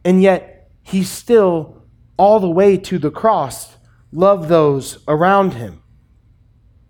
And 0.04 0.22
yet, 0.22 0.70
he 0.84 1.02
still, 1.02 1.82
all 2.16 2.38
the 2.38 2.48
way 2.48 2.76
to 2.76 3.00
the 3.00 3.10
cross, 3.10 3.78
loved 4.12 4.48
those 4.48 5.02
around 5.08 5.54
him. 5.54 5.79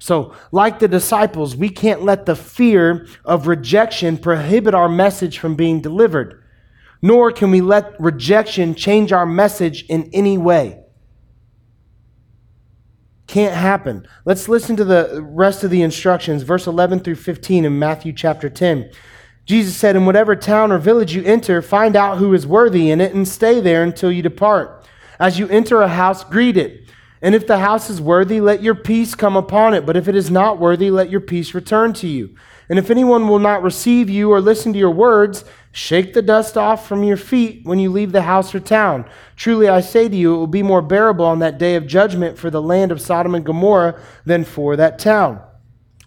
So, 0.00 0.34
like 0.50 0.78
the 0.78 0.88
disciples, 0.88 1.54
we 1.54 1.68
can't 1.68 2.02
let 2.02 2.24
the 2.24 2.34
fear 2.34 3.06
of 3.22 3.46
rejection 3.46 4.16
prohibit 4.16 4.74
our 4.74 4.88
message 4.88 5.38
from 5.38 5.56
being 5.56 5.82
delivered, 5.82 6.42
nor 7.02 7.30
can 7.30 7.50
we 7.50 7.60
let 7.60 8.00
rejection 8.00 8.74
change 8.74 9.12
our 9.12 9.26
message 9.26 9.84
in 9.84 10.08
any 10.14 10.38
way. 10.38 10.82
Can't 13.26 13.54
happen. 13.54 14.08
Let's 14.24 14.48
listen 14.48 14.74
to 14.76 14.84
the 14.84 15.22
rest 15.22 15.64
of 15.64 15.70
the 15.70 15.82
instructions, 15.82 16.44
verse 16.44 16.66
11 16.66 17.00
through 17.00 17.16
15 17.16 17.66
in 17.66 17.78
Matthew 17.78 18.14
chapter 18.14 18.48
10. 18.48 18.90
Jesus 19.44 19.76
said, 19.76 19.96
In 19.96 20.06
whatever 20.06 20.34
town 20.34 20.72
or 20.72 20.78
village 20.78 21.14
you 21.14 21.22
enter, 21.24 21.60
find 21.60 21.94
out 21.94 22.16
who 22.16 22.32
is 22.32 22.46
worthy 22.46 22.90
in 22.90 23.02
it 23.02 23.14
and 23.14 23.28
stay 23.28 23.60
there 23.60 23.82
until 23.82 24.10
you 24.10 24.22
depart. 24.22 24.86
As 25.18 25.38
you 25.38 25.46
enter 25.48 25.82
a 25.82 25.88
house, 25.88 26.24
greet 26.24 26.56
it. 26.56 26.89
And 27.22 27.34
if 27.34 27.46
the 27.46 27.58
house 27.58 27.90
is 27.90 28.00
worthy, 28.00 28.40
let 28.40 28.62
your 28.62 28.74
peace 28.74 29.14
come 29.14 29.36
upon 29.36 29.74
it. 29.74 29.84
But 29.84 29.96
if 29.96 30.08
it 30.08 30.16
is 30.16 30.30
not 30.30 30.58
worthy, 30.58 30.90
let 30.90 31.10
your 31.10 31.20
peace 31.20 31.54
return 31.54 31.92
to 31.94 32.08
you. 32.08 32.34
And 32.70 32.78
if 32.78 32.90
anyone 32.90 33.28
will 33.28 33.40
not 33.40 33.62
receive 33.62 34.08
you 34.08 34.32
or 34.32 34.40
listen 34.40 34.72
to 34.72 34.78
your 34.78 34.92
words, 34.92 35.44
shake 35.72 36.14
the 36.14 36.22
dust 36.22 36.56
off 36.56 36.86
from 36.86 37.02
your 37.02 37.16
feet 37.16 37.62
when 37.64 37.78
you 37.78 37.90
leave 37.90 38.12
the 38.12 38.22
house 38.22 38.54
or 38.54 38.60
town. 38.60 39.04
Truly 39.36 39.68
I 39.68 39.80
say 39.80 40.08
to 40.08 40.16
you, 40.16 40.34
it 40.34 40.38
will 40.38 40.46
be 40.46 40.62
more 40.62 40.80
bearable 40.80 41.24
on 41.26 41.40
that 41.40 41.58
day 41.58 41.74
of 41.74 41.86
judgment 41.86 42.38
for 42.38 42.48
the 42.48 42.62
land 42.62 42.92
of 42.92 43.00
Sodom 43.00 43.34
and 43.34 43.44
Gomorrah 43.44 44.00
than 44.24 44.44
for 44.44 44.76
that 44.76 44.98
town. 44.98 45.42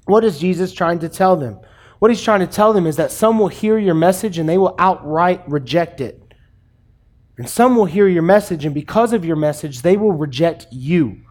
What 0.06 0.24
is 0.24 0.40
Jesus 0.40 0.74
trying 0.74 1.00
to 1.00 1.10
tell 1.10 1.36
them? 1.36 1.60
What 2.00 2.12
he's 2.12 2.24
trying 2.24 2.40
to 2.40 2.48
tell 2.48 2.74
them 2.74 2.88
is 2.88 2.96
that 2.96 3.12
some 3.12 3.40
will 3.40 3.50
hear 3.50 3.78
your 3.78 3.94
message 3.94 4.38
and 4.38 4.48
they 4.48 4.58
will 4.58 4.76
outright 4.80 5.48
reject 5.50 6.02
it. 6.02 6.23
And 7.38 7.50
some 7.50 7.76
will 7.76 7.86
hear 7.86 8.08
your 8.08 8.22
message, 8.24 8.66
and 8.66 8.76
because 8.76 9.12
of 9.14 9.26
your 9.26 9.36
message, 9.36 9.82
they 9.82 9.98
will 9.98 10.12
reject 10.12 10.68
you. 10.72 11.22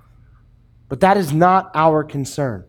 But 0.88 1.00
that 1.00 1.16
is 1.16 1.32
not 1.32 1.70
our 1.74 2.02
concern. 2.04 2.64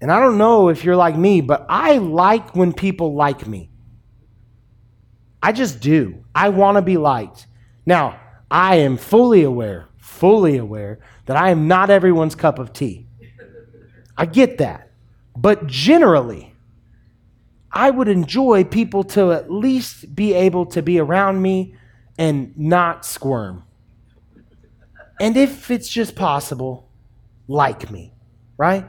And 0.00 0.12
I 0.12 0.20
don't 0.20 0.38
know 0.38 0.68
if 0.68 0.84
you're 0.84 0.96
like 0.96 1.16
me, 1.16 1.40
but 1.40 1.66
I 1.68 1.98
like 1.98 2.54
when 2.54 2.72
people 2.72 3.14
like 3.14 3.46
me. 3.46 3.70
I 5.42 5.52
just 5.52 5.80
do. 5.80 6.24
I 6.34 6.50
want 6.50 6.76
to 6.76 6.82
be 6.82 6.96
liked. 6.96 7.46
Now, 7.86 8.20
I 8.50 8.76
am 8.76 8.96
fully 8.96 9.42
aware, 9.42 9.88
fully 9.96 10.56
aware 10.56 11.00
that 11.26 11.36
I 11.36 11.50
am 11.50 11.68
not 11.68 11.90
everyone's 11.90 12.34
cup 12.34 12.58
of 12.58 12.72
tea. 12.72 13.06
I 14.16 14.26
get 14.26 14.58
that. 14.58 14.90
But 15.36 15.66
generally, 15.66 16.54
I 17.72 17.90
would 17.90 18.08
enjoy 18.08 18.64
people 18.64 19.04
to 19.04 19.32
at 19.32 19.50
least 19.50 20.14
be 20.14 20.34
able 20.34 20.66
to 20.66 20.82
be 20.82 20.98
around 20.98 21.42
me 21.42 21.74
and 22.16 22.56
not 22.56 23.04
squirm. 23.04 23.64
And 25.20 25.36
if 25.36 25.70
it's 25.70 25.88
just 25.88 26.14
possible, 26.14 26.88
like 27.46 27.90
me, 27.90 28.12
right? 28.56 28.86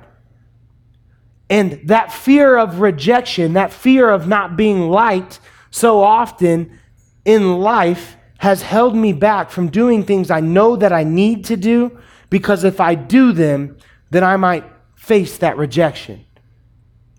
And 1.50 1.82
that 1.86 2.14
fear 2.14 2.58
of 2.58 2.80
rejection, 2.80 3.54
that 3.54 3.74
fear 3.74 4.10
of 4.10 4.28
not 4.28 4.56
being 4.56 4.90
liked 4.90 5.40
so 5.72 6.02
often 6.02 6.80
in 7.26 7.60
life 7.60 8.16
has 8.38 8.62
held 8.62 8.96
me 8.96 9.12
back 9.12 9.50
from 9.50 9.70
doing 9.70 10.04
things 10.04 10.32
I 10.32 10.40
know 10.40 10.76
that 10.76 10.94
I 10.94 11.04
need 11.04 11.46
to 11.46 11.58
do 11.58 12.00
because 12.30 12.64
if 12.64 12.80
I 12.80 12.96
do 12.96 13.34
them, 13.34 13.78
then 14.12 14.24
I 14.24 14.38
might 14.38 14.64
face 14.96 15.38
that 15.40 15.58
rejection 15.58 16.26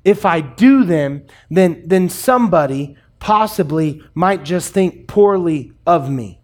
if 0.05 0.25
I 0.25 0.41
do 0.41 0.85
them, 0.85 1.27
then, 1.51 1.83
then 1.87 2.09
somebody 2.09 2.97
possibly 3.19 4.03
might 4.15 4.45
just 4.45 4.73
think 4.73 5.07
poorly 5.07 5.73
of 5.87 6.11
me. 6.11 6.41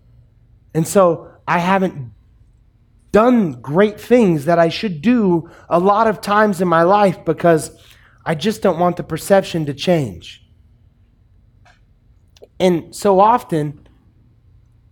And 0.74 0.86
so 0.86 1.30
I 1.48 1.58
haven't 1.58 2.12
done 3.12 3.52
great 3.62 3.98
things 3.98 4.44
that 4.44 4.58
I 4.58 4.68
should 4.68 5.00
do 5.00 5.50
a 5.70 5.78
lot 5.78 6.06
of 6.06 6.20
times 6.20 6.60
in 6.60 6.68
my 6.68 6.82
life 6.82 7.24
because 7.24 7.70
I 8.26 8.34
just 8.34 8.60
don't 8.60 8.78
want 8.78 8.96
the 8.96 9.02
perception 9.02 9.66
to 9.66 9.74
change. 9.74 10.46
And 12.58 12.94
so 12.94 13.20
often, 13.20 13.86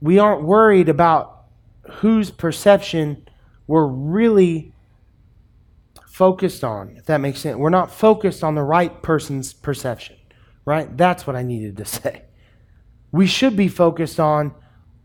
we 0.01 0.19
aren't 0.19 0.45
worried 0.45 0.89
about 0.89 1.47
whose 1.91 2.31
perception 2.31 3.27
we're 3.67 3.87
really 3.87 4.74
focused 6.15 6.63
on, 6.63 6.91
if 6.97 7.07
that 7.07 7.21
makes 7.21 7.41
sense. 7.41 7.57
We're 7.57 7.71
not 7.71 7.91
focused 7.91 8.45
on 8.45 8.55
the 8.55 8.63
right 8.63 9.03
person's 9.03 9.53
perception, 9.53 10.15
right? 10.65 10.97
That's 10.97 11.27
what 11.27 11.35
I 11.35 11.43
needed 11.43 11.77
to 11.79 11.85
say. 11.97 12.23
We 13.11 13.27
should 13.27 13.57
be 13.57 13.67
focused 13.67 14.21
on 14.21 14.55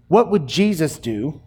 what 0.07 0.29
would 0.29 0.45
Jesus 0.45 0.99
do? 0.99 1.41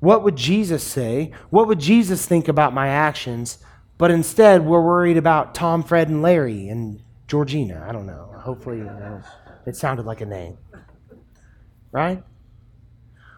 What 0.00 0.22
would 0.22 0.36
Jesus 0.36 0.82
say? 0.82 1.32
What 1.48 1.66
would 1.66 1.80
Jesus 1.80 2.26
think 2.26 2.46
about 2.46 2.74
my 2.74 2.88
actions? 2.88 3.56
But 3.96 4.10
instead, 4.10 4.66
we're 4.66 4.84
worried 4.84 5.16
about 5.16 5.54
Tom, 5.54 5.82
Fred, 5.82 6.10
and 6.10 6.20
Larry 6.20 6.68
and 6.68 7.00
Georgina. 7.26 7.86
I 7.88 7.92
don't 7.92 8.04
know. 8.04 8.34
Hopefully, 8.36 8.78
you 8.78 8.84
know, 8.84 9.22
it 9.64 9.76
sounded 9.76 10.04
like 10.04 10.20
a 10.20 10.26
name. 10.26 10.58
Right? 11.90 12.22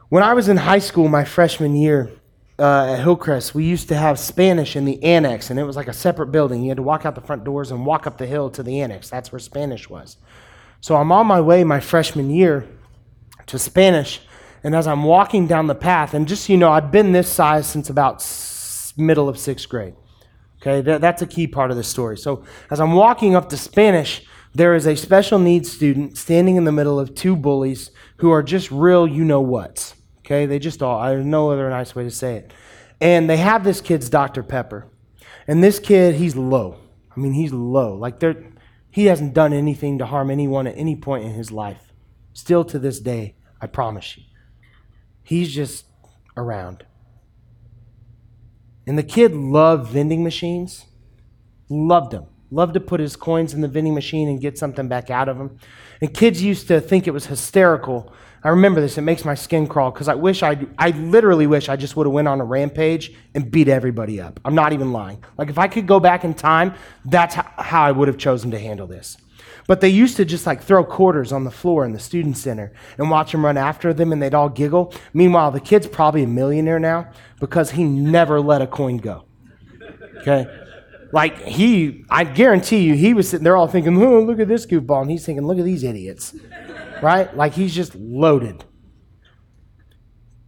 When 0.08 0.24
I 0.24 0.34
was 0.34 0.48
in 0.48 0.56
high 0.56 0.80
school, 0.80 1.06
my 1.06 1.24
freshman 1.24 1.76
year, 1.76 2.10
uh, 2.58 2.94
at 2.94 3.00
Hillcrest, 3.02 3.54
we 3.54 3.64
used 3.64 3.88
to 3.88 3.94
have 3.96 4.18
Spanish 4.18 4.76
in 4.76 4.84
the 4.84 5.02
annex, 5.02 5.50
and 5.50 5.58
it 5.60 5.64
was 5.64 5.76
like 5.76 5.88
a 5.88 5.92
separate 5.92 6.32
building. 6.32 6.62
You 6.62 6.70
had 6.70 6.76
to 6.78 6.82
walk 6.82 7.06
out 7.06 7.14
the 7.14 7.20
front 7.20 7.44
doors 7.44 7.70
and 7.70 7.86
walk 7.86 8.06
up 8.06 8.18
the 8.18 8.26
hill 8.26 8.50
to 8.50 8.62
the 8.62 8.80
annex. 8.80 9.08
That's 9.08 9.30
where 9.30 9.38
Spanish 9.38 9.88
was. 9.88 10.16
So 10.80 10.96
I'm 10.96 11.12
on 11.12 11.26
my 11.26 11.40
way 11.40 11.64
my 11.64 11.80
freshman 11.80 12.30
year 12.30 12.66
to 13.46 13.58
Spanish, 13.58 14.20
and 14.64 14.74
as 14.74 14.86
I'm 14.86 15.04
walking 15.04 15.46
down 15.46 15.68
the 15.68 15.74
path, 15.74 16.14
and 16.14 16.26
just 16.26 16.46
so 16.46 16.52
you 16.52 16.58
know, 16.58 16.70
I've 16.70 16.90
been 16.90 17.12
this 17.12 17.28
size 17.28 17.66
since 17.66 17.90
about 17.90 18.26
middle 18.96 19.28
of 19.28 19.38
sixth 19.38 19.68
grade. 19.68 19.94
Okay, 20.60 20.80
that, 20.80 21.00
that's 21.00 21.22
a 21.22 21.26
key 21.26 21.46
part 21.46 21.70
of 21.70 21.76
the 21.76 21.84
story. 21.84 22.18
So 22.18 22.42
as 22.70 22.80
I'm 22.80 22.92
walking 22.94 23.36
up 23.36 23.48
to 23.50 23.56
Spanish, 23.56 24.26
There 24.54 24.74
is 24.74 24.86
a 24.86 24.96
special 24.96 25.38
needs 25.38 25.70
student 25.70 26.16
standing 26.16 26.56
in 26.56 26.64
the 26.64 26.72
middle 26.72 26.98
of 26.98 27.14
two 27.14 27.36
bullies 27.36 27.90
who 28.16 28.30
are 28.30 28.42
just 28.42 28.70
real 28.70 29.06
you 29.06 29.24
know 29.24 29.40
what's. 29.40 29.94
Okay, 30.28 30.44
they 30.44 30.58
just 30.58 30.82
all, 30.82 31.02
there's 31.08 31.24
no 31.24 31.50
other 31.50 31.70
nice 31.70 31.94
way 31.94 32.04
to 32.04 32.10
say 32.10 32.36
it. 32.36 32.52
And 33.00 33.30
they 33.30 33.38
have 33.38 33.64
this 33.64 33.80
kid's 33.80 34.10
Dr. 34.10 34.42
Pepper. 34.42 34.86
And 35.46 35.64
this 35.64 35.78
kid, 35.78 36.16
he's 36.16 36.36
low. 36.36 36.76
I 37.16 37.18
mean, 37.18 37.32
he's 37.32 37.50
low. 37.50 37.94
Like, 37.94 38.20
they're, 38.20 38.52
he 38.90 39.06
hasn't 39.06 39.32
done 39.32 39.54
anything 39.54 39.96
to 39.96 40.04
harm 40.04 40.30
anyone 40.30 40.66
at 40.66 40.76
any 40.76 40.96
point 40.96 41.24
in 41.24 41.32
his 41.32 41.50
life. 41.50 41.94
Still 42.34 42.62
to 42.66 42.78
this 42.78 43.00
day, 43.00 43.36
I 43.58 43.68
promise 43.68 44.18
you. 44.18 44.24
He's 45.22 45.50
just 45.50 45.86
around. 46.36 46.84
And 48.86 48.98
the 48.98 49.02
kid 49.02 49.34
loved 49.34 49.90
vending 49.90 50.22
machines, 50.22 50.84
loved 51.70 52.10
them, 52.10 52.26
loved 52.50 52.74
to 52.74 52.80
put 52.80 53.00
his 53.00 53.16
coins 53.16 53.54
in 53.54 53.62
the 53.62 53.68
vending 53.68 53.94
machine 53.94 54.28
and 54.28 54.42
get 54.42 54.58
something 54.58 54.88
back 54.88 55.08
out 55.08 55.30
of 55.30 55.38
them. 55.38 55.56
And 56.02 56.12
kids 56.12 56.42
used 56.42 56.68
to 56.68 56.82
think 56.82 57.06
it 57.06 57.12
was 57.12 57.26
hysterical. 57.26 58.12
I 58.44 58.50
remember 58.50 58.80
this, 58.80 58.96
it 58.98 59.02
makes 59.02 59.24
my 59.24 59.34
skin 59.34 59.66
crawl 59.66 59.90
because 59.90 60.08
I 60.08 60.14
wish 60.14 60.42
I, 60.42 60.66
I 60.78 60.90
literally 60.90 61.46
wish 61.46 61.68
I 61.68 61.76
just 61.76 61.96
would 61.96 62.06
have 62.06 62.12
went 62.12 62.28
on 62.28 62.40
a 62.40 62.44
rampage 62.44 63.12
and 63.34 63.50
beat 63.50 63.68
everybody 63.68 64.20
up. 64.20 64.38
I'm 64.44 64.54
not 64.54 64.72
even 64.72 64.92
lying. 64.92 65.24
Like 65.36 65.48
if 65.48 65.58
I 65.58 65.66
could 65.66 65.86
go 65.86 65.98
back 65.98 66.24
in 66.24 66.34
time, 66.34 66.74
that's 67.04 67.34
how 67.34 67.82
I 67.82 67.90
would 67.90 68.06
have 68.06 68.18
chosen 68.18 68.50
to 68.52 68.58
handle 68.58 68.86
this. 68.86 69.16
But 69.66 69.80
they 69.80 69.88
used 69.88 70.16
to 70.16 70.24
just 70.24 70.46
like 70.46 70.62
throw 70.62 70.84
quarters 70.84 71.32
on 71.32 71.44
the 71.44 71.50
floor 71.50 71.84
in 71.84 71.92
the 71.92 71.98
student 71.98 72.38
center 72.38 72.72
and 72.96 73.10
watch 73.10 73.32
them 73.32 73.44
run 73.44 73.56
after 73.56 73.92
them 73.92 74.12
and 74.12 74.22
they'd 74.22 74.34
all 74.34 74.48
giggle. 74.48 74.94
Meanwhile, 75.12 75.50
the 75.50 75.60
kid's 75.60 75.86
probably 75.86 76.22
a 76.22 76.26
millionaire 76.26 76.78
now 76.78 77.10
because 77.38 77.72
he 77.72 77.84
never 77.84 78.40
let 78.40 78.62
a 78.62 78.66
coin 78.66 78.96
go. 78.96 79.24
Okay? 80.18 80.46
Like 81.12 81.42
he, 81.42 82.04
I 82.08 82.24
guarantee 82.24 82.80
you, 82.80 82.94
he 82.94 83.14
was 83.14 83.28
sitting 83.28 83.44
there 83.44 83.56
all 83.56 83.68
thinking, 83.68 84.00
oh, 84.02 84.20
look 84.20 84.40
at 84.40 84.48
this 84.48 84.64
goofball. 84.64 85.02
And 85.02 85.10
he's 85.10 85.26
thinking, 85.26 85.46
look 85.46 85.58
at 85.58 85.64
these 85.64 85.84
idiots. 85.84 86.34
Right? 87.02 87.34
Like 87.36 87.54
he's 87.54 87.74
just 87.74 87.94
loaded. 87.94 88.64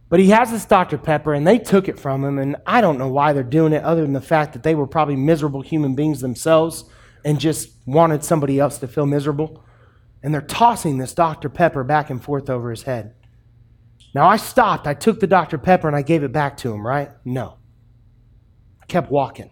But 0.09 0.19
he 0.19 0.31
has 0.31 0.51
this 0.51 0.65
Dr. 0.65 0.97
Pepper, 0.97 1.33
and 1.33 1.47
they 1.47 1.57
took 1.57 1.87
it 1.87 1.97
from 1.97 2.25
him, 2.25 2.37
and 2.37 2.57
I 2.65 2.81
don't 2.81 2.97
know 2.97 3.07
why 3.07 3.31
they're 3.31 3.43
doing 3.43 3.71
it 3.71 3.81
other 3.83 4.01
than 4.01 4.11
the 4.11 4.19
fact 4.19 4.51
that 4.53 4.61
they 4.61 4.75
were 4.75 4.85
probably 4.85 5.15
miserable 5.15 5.61
human 5.61 5.95
beings 5.95 6.19
themselves 6.19 6.83
and 7.23 7.39
just 7.39 7.69
wanted 7.85 8.23
somebody 8.23 8.59
else 8.59 8.77
to 8.79 8.89
feel 8.89 9.05
miserable. 9.05 9.63
And 10.21 10.33
they're 10.33 10.41
tossing 10.41 10.97
this 10.97 11.13
Dr. 11.13 11.47
Pepper 11.47 11.85
back 11.85 12.09
and 12.09 12.21
forth 12.21 12.49
over 12.49 12.71
his 12.71 12.83
head. 12.83 13.15
Now 14.13 14.27
I 14.27 14.37
stopped. 14.37 14.85
I 14.85 14.93
took 14.93 15.19
the 15.19 15.27
Dr. 15.27 15.57
Pepper 15.57 15.87
and 15.87 15.95
I 15.95 16.01
gave 16.01 16.23
it 16.23 16.31
back 16.31 16.57
to 16.57 16.73
him, 16.73 16.85
right? 16.85 17.09
No. 17.23 17.57
I 18.81 18.85
kept 18.85 19.09
walking. 19.09 19.51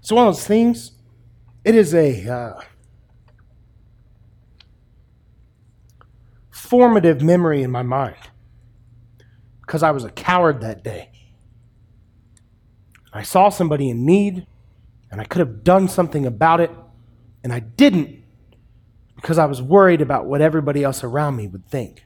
It's 0.00 0.10
one 0.10 0.26
of 0.26 0.34
those 0.34 0.46
things. 0.46 0.92
It 1.64 1.74
is 1.74 1.94
a 1.94 2.28
uh, 2.28 2.60
formative 6.64 7.20
memory 7.20 7.62
in 7.62 7.70
my 7.70 7.82
mind 7.82 8.16
because 9.60 9.82
I 9.82 9.90
was 9.90 10.04
a 10.04 10.10
coward 10.10 10.60
that 10.62 10.82
day. 10.82 11.10
I 13.12 13.22
saw 13.22 13.48
somebody 13.48 13.90
in 13.90 14.04
need, 14.04 14.46
and 15.10 15.20
I 15.20 15.24
could 15.24 15.38
have 15.38 15.62
done 15.62 15.88
something 15.88 16.26
about 16.26 16.60
it, 16.60 16.70
and 17.42 17.52
I 17.52 17.60
didn't 17.60 18.24
because 19.16 19.38
I 19.38 19.44
was 19.44 19.62
worried 19.62 20.00
about 20.00 20.26
what 20.26 20.40
everybody 20.40 20.82
else 20.82 21.04
around 21.04 21.36
me 21.36 21.46
would 21.46 21.68
think. 21.68 22.04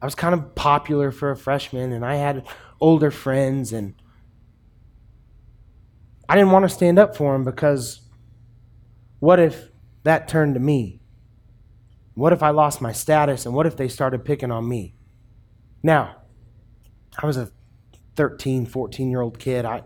I 0.00 0.06
was 0.06 0.14
kind 0.14 0.32
of 0.32 0.54
popular 0.54 1.10
for 1.10 1.30
a 1.30 1.36
freshman, 1.36 1.92
and 1.92 2.04
I 2.04 2.14
had 2.14 2.46
older 2.80 3.10
friends, 3.10 3.72
and 3.72 3.94
I 6.28 6.36
didn't 6.36 6.52
want 6.52 6.64
to 6.64 6.68
stand 6.68 6.98
up 6.98 7.16
for 7.16 7.32
them 7.32 7.44
because 7.44 8.00
what 9.18 9.38
if 9.38 9.68
that 10.04 10.28
turned 10.28 10.54
to 10.54 10.60
me? 10.60 10.99
What 12.14 12.32
if 12.32 12.42
I 12.42 12.50
lost 12.50 12.80
my 12.80 12.92
status, 12.92 13.46
and 13.46 13.54
what 13.54 13.66
if 13.66 13.76
they 13.76 13.88
started 13.88 14.24
picking 14.24 14.50
on 14.50 14.68
me? 14.68 14.94
Now, 15.82 16.16
I 17.20 17.26
was 17.26 17.36
a 17.36 17.50
13, 18.16 18.66
14 18.66 19.10
year 19.10 19.20
old 19.20 19.38
kid. 19.38 19.64
I, 19.64 19.82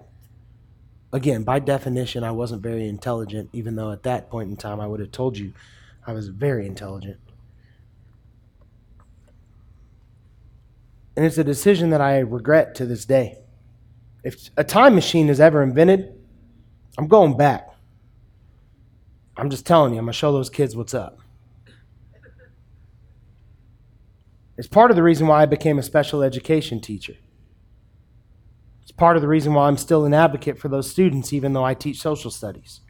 again, 1.12 1.44
by 1.44 1.58
definition, 1.58 2.24
I 2.24 2.32
wasn't 2.32 2.62
very 2.62 2.88
intelligent, 2.88 3.50
even 3.52 3.76
though 3.76 3.92
at 3.92 4.02
that 4.04 4.30
point 4.30 4.50
in 4.50 4.56
time 4.56 4.80
I 4.80 4.86
would 4.86 5.00
have 5.00 5.12
told 5.12 5.38
you 5.38 5.52
I 6.06 6.12
was 6.12 6.28
very 6.28 6.66
intelligent. 6.66 7.18
And 11.16 11.24
it's 11.24 11.38
a 11.38 11.44
decision 11.44 11.90
that 11.90 12.00
I 12.00 12.18
regret 12.18 12.74
to 12.76 12.86
this 12.86 13.04
day. 13.04 13.38
If 14.24 14.50
a 14.56 14.64
time 14.64 14.94
machine 14.94 15.28
is 15.28 15.38
ever 15.38 15.62
invented, 15.62 16.12
I'm 16.98 17.06
going 17.06 17.36
back. 17.36 17.68
I'm 19.36 19.50
just 19.50 19.66
telling 19.66 19.92
you, 19.92 19.98
I'm 19.98 20.06
going 20.06 20.12
to 20.12 20.18
show 20.18 20.32
those 20.32 20.50
kids 20.50 20.76
what's 20.76 20.94
up. 20.94 21.20
It's 24.56 24.68
part 24.68 24.90
of 24.90 24.96
the 24.96 25.02
reason 25.02 25.26
why 25.26 25.42
I 25.42 25.46
became 25.46 25.78
a 25.78 25.82
special 25.82 26.22
education 26.22 26.80
teacher 26.80 27.14
It's 28.82 28.92
part 28.92 29.16
of 29.16 29.22
the 29.22 29.28
reason 29.28 29.54
why 29.54 29.68
I'm 29.68 29.78
still 29.78 30.04
an 30.04 30.14
advocate 30.14 30.58
for 30.58 30.68
those 30.68 30.90
students, 30.90 31.32
even 31.32 31.52
though 31.52 31.64
I 31.64 31.74
teach 31.74 32.00
social 32.00 32.30
studies. 32.30 32.80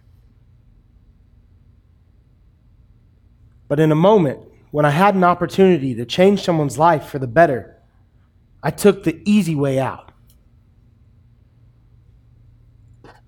But 3.68 3.80
in 3.80 3.92
a 3.92 3.96
moment, 3.96 4.40
when 4.72 4.84
I 4.84 4.90
had 4.90 5.14
an 5.14 5.24
opportunity 5.24 5.94
to 5.96 6.06
change 6.06 6.42
someone's 6.44 6.78
life 6.78 7.06
for 7.06 7.18
the 7.18 7.26
better, 7.26 7.76
I 8.62 8.70
took 8.70 9.04
the 9.04 9.22
easy 9.24 9.54
way 9.54 9.78
out. 9.78 10.12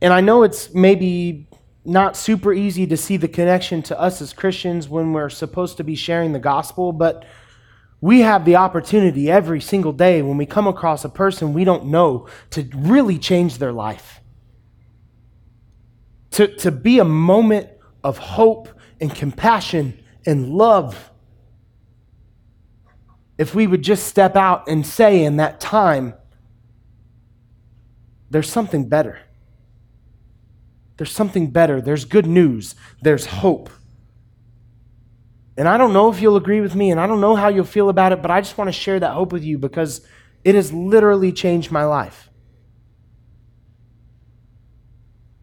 And 0.03 0.12
I 0.12 0.20
know 0.20 0.42
it's 0.42 0.75
maybe 0.75 1.49
not 1.85 2.16
super 2.16 2.53
easy 2.53 2.87
to 2.88 2.96
see 2.96 3.16
the 3.16 3.29
connection 3.29 3.83
to 3.85 4.01
us 4.01 4.22
as 4.22 4.33
Christians 4.33 4.88
when 4.88 5.12
we're 5.12 5.31
supposed 5.31 5.79
to 5.79 5.85
be 5.85 5.94
sharing 5.94 6.33
the 6.33 6.40
gospel, 6.40 6.92
but 6.92 7.25
we 8.07 8.21
have 8.21 8.45
the 8.45 8.55
opportunity 8.55 9.29
every 9.29 9.61
single 9.61 9.92
day 9.92 10.23
when 10.23 10.37
we 10.37 10.47
come 10.47 10.69
across 10.69 11.05
a 11.05 11.09
person 11.09 11.53
we 11.53 11.64
don't 11.64 11.87
know 11.87 12.29
to 12.51 12.62
really 12.73 13.19
change 13.19 13.59
their 13.59 13.73
life. 13.73 14.21
To, 16.31 16.47
to 16.59 16.71
be 16.71 17.01
a 17.01 17.05
moment 17.05 17.69
of 18.05 18.19
hope 18.19 18.69
and 19.01 19.12
compassion 19.12 20.05
and 20.25 20.51
love. 20.51 21.11
If 23.38 23.57
we 23.57 23.66
would 23.66 23.83
just 23.83 24.07
step 24.07 24.37
out 24.37 24.69
and 24.69 24.87
say 24.87 25.25
in 25.25 25.38
that 25.38 25.59
time, 25.59 26.14
there's 28.31 28.49
something 28.49 28.88
better. 28.88 29.19
There's 30.97 31.11
something 31.11 31.51
better. 31.51 31.81
There's 31.81 32.05
good 32.05 32.27
news. 32.27 32.77
There's 33.03 33.27
hope. 33.27 33.69
And 35.57 35.66
I 35.66 35.79
don't 35.79 35.92
know 35.92 36.11
if 36.11 36.21
you'll 36.21 36.37
agree 36.37 36.61
with 36.61 36.75
me, 36.75 36.90
and 36.90 37.01
I 37.01 37.07
don't 37.07 37.21
know 37.21 37.35
how 37.35 37.49
you'll 37.49 37.64
feel 37.64 37.88
about 37.88 38.12
it, 38.12 38.21
but 38.21 38.31
I 38.31 38.40
just 38.40 38.59
want 38.59 38.69
to 38.69 38.73
share 38.73 39.01
that 39.01 39.12
hope 39.12 39.33
with 39.33 39.42
you 39.42 39.59
because 39.59 40.07
it 40.45 40.55
has 40.55 40.73
literally 40.73 41.33
changed 41.33 41.71
my 41.71 41.85
life. 41.85 42.29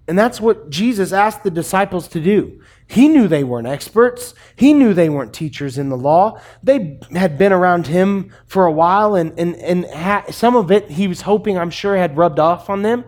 And 0.08 0.19
that's 0.19 0.41
what 0.41 0.69
Jesus 0.69 1.13
asked 1.13 1.43
the 1.43 1.52
disciples 1.52 2.08
to 2.10 2.21
do. 2.21 2.62
He 2.88 3.08
knew 3.08 3.28
they 3.28 3.43
weren't 3.43 3.67
experts. 3.67 4.34
He 4.56 4.73
knew 4.73 4.93
they 4.93 5.10
weren't 5.10 5.34
teachers 5.34 5.78
in 5.78 5.89
the 5.89 5.97
law. 5.97 6.41
They 6.62 6.99
had 7.13 7.38
been 7.38 7.54
around 7.54 7.88
him 7.88 8.32
for 8.45 8.65
a 8.65 8.71
while, 8.71 9.15
and, 9.15 9.38
and, 9.39 9.56
and 9.56 9.86
ha- 9.86 10.26
some 10.30 10.56
of 10.56 10.71
it 10.71 10.91
he 10.91 11.08
was 11.08 11.21
hoping, 11.21 11.58
I'm 11.58 11.69
sure, 11.69 11.95
had 11.95 12.17
rubbed 12.17 12.39
off 12.39 12.69
on 12.69 12.82
them. 12.82 13.06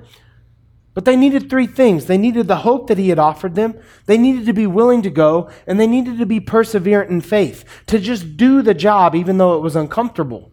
But 0.95 1.03
they 1.03 1.17
needed 1.17 1.49
three 1.49 1.67
things. 1.67 2.05
They 2.05 2.17
needed 2.17 2.47
the 2.47 2.55
hope 2.55 2.88
that 2.88 2.97
he 2.97 3.10
had 3.10 3.19
offered 3.19 3.53
them, 3.53 3.77
they 4.08 4.17
needed 4.17 4.47
to 4.47 4.53
be 4.53 4.65
willing 4.65 5.03
to 5.03 5.10
go, 5.12 5.51
and 5.67 5.79
they 5.79 5.86
needed 5.86 6.17
to 6.17 6.25
be 6.25 6.39
perseverant 6.39 7.10
in 7.10 7.21
faith, 7.21 7.65
to 7.88 7.99
just 7.99 8.38
do 8.38 8.63
the 8.63 8.73
job 8.73 9.13
even 9.13 9.38
though 9.38 9.55
it 9.55 9.62
was 9.62 9.75
uncomfortable. 9.75 10.51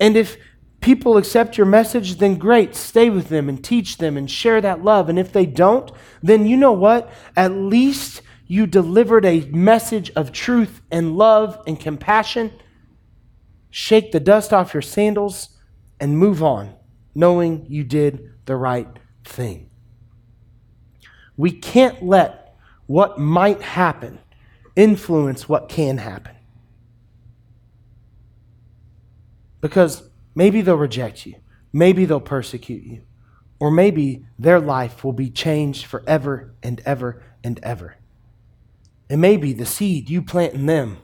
And 0.00 0.16
if 0.16 0.36
people 0.80 1.16
accept 1.16 1.58
your 1.58 1.66
message, 1.66 2.18
then 2.18 2.36
great, 2.36 2.76
stay 2.76 3.10
with 3.10 3.30
them 3.30 3.48
and 3.48 3.62
teach 3.62 3.96
them 3.98 4.16
and 4.16 4.30
share 4.30 4.60
that 4.60 4.84
love. 4.84 5.08
And 5.08 5.18
if 5.18 5.32
they 5.32 5.44
don't, 5.44 5.90
then 6.22 6.46
you 6.46 6.56
know 6.56 6.72
what? 6.72 7.10
At 7.36 7.50
least 7.50 8.22
you 8.46 8.68
delivered 8.68 9.24
a 9.24 9.40
message 9.46 10.12
of 10.14 10.30
truth 10.30 10.82
and 10.88 11.16
love 11.16 11.60
and 11.66 11.80
compassion. 11.80 12.52
Shake 13.70 14.12
the 14.12 14.20
dust 14.20 14.52
off 14.52 14.72
your 14.72 14.82
sandals 14.82 15.48
and 15.98 16.16
move 16.16 16.44
on 16.44 16.77
knowing 17.18 17.66
you 17.68 17.82
did 17.82 18.30
the 18.46 18.54
right 18.54 18.88
thing. 19.24 19.68
We 21.36 21.50
can't 21.50 22.00
let 22.00 22.54
what 22.86 23.18
might 23.18 23.60
happen 23.60 24.20
influence 24.76 25.48
what 25.48 25.68
can 25.68 25.98
happen. 25.98 26.36
Because 29.60 30.08
maybe 30.36 30.60
they'll 30.60 30.76
reject 30.76 31.26
you, 31.26 31.34
maybe 31.72 32.04
they'll 32.04 32.20
persecute 32.20 32.84
you, 32.84 33.02
or 33.58 33.72
maybe 33.72 34.24
their 34.38 34.60
life 34.60 35.02
will 35.02 35.12
be 35.12 35.28
changed 35.28 35.86
forever 35.86 36.54
and 36.62 36.80
ever 36.86 37.20
and 37.42 37.58
ever. 37.64 37.96
And 39.10 39.20
maybe 39.20 39.52
the 39.52 39.66
seed 39.66 40.08
you 40.08 40.22
plant 40.22 40.54
in 40.54 40.66
them 40.66 40.98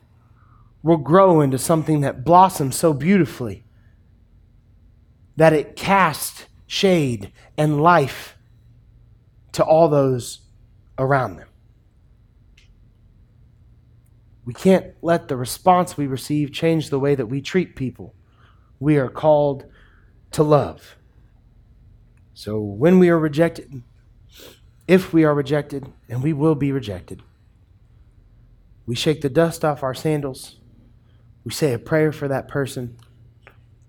will 0.80 0.98
grow 0.98 1.40
into 1.40 1.58
something 1.58 2.02
that 2.02 2.24
blossoms 2.24 2.76
so 2.76 2.92
beautifully 2.92 3.63
that 5.36 5.52
it 5.52 5.76
casts 5.76 6.46
shade 6.66 7.32
and 7.56 7.82
life 7.82 8.36
to 9.52 9.64
all 9.64 9.88
those 9.88 10.40
around 10.98 11.36
them. 11.36 11.48
We 14.44 14.52
can't 14.52 14.94
let 15.00 15.28
the 15.28 15.36
response 15.36 15.96
we 15.96 16.06
receive 16.06 16.52
change 16.52 16.90
the 16.90 16.98
way 16.98 17.14
that 17.14 17.26
we 17.26 17.40
treat 17.40 17.76
people. 17.76 18.14
We 18.78 18.98
are 18.98 19.08
called 19.08 19.64
to 20.32 20.42
love. 20.42 20.96
So 22.34 22.60
when 22.60 22.98
we 22.98 23.08
are 23.08 23.18
rejected, 23.18 23.82
if 24.86 25.12
we 25.12 25.24
are 25.24 25.34
rejected, 25.34 25.90
and 26.08 26.22
we 26.22 26.32
will 26.32 26.54
be 26.54 26.72
rejected, 26.72 27.22
we 28.86 28.94
shake 28.94 29.22
the 29.22 29.30
dust 29.30 29.64
off 29.64 29.82
our 29.82 29.94
sandals, 29.94 30.56
we 31.44 31.52
say 31.52 31.72
a 31.72 31.78
prayer 31.78 32.12
for 32.12 32.28
that 32.28 32.48
person, 32.48 32.98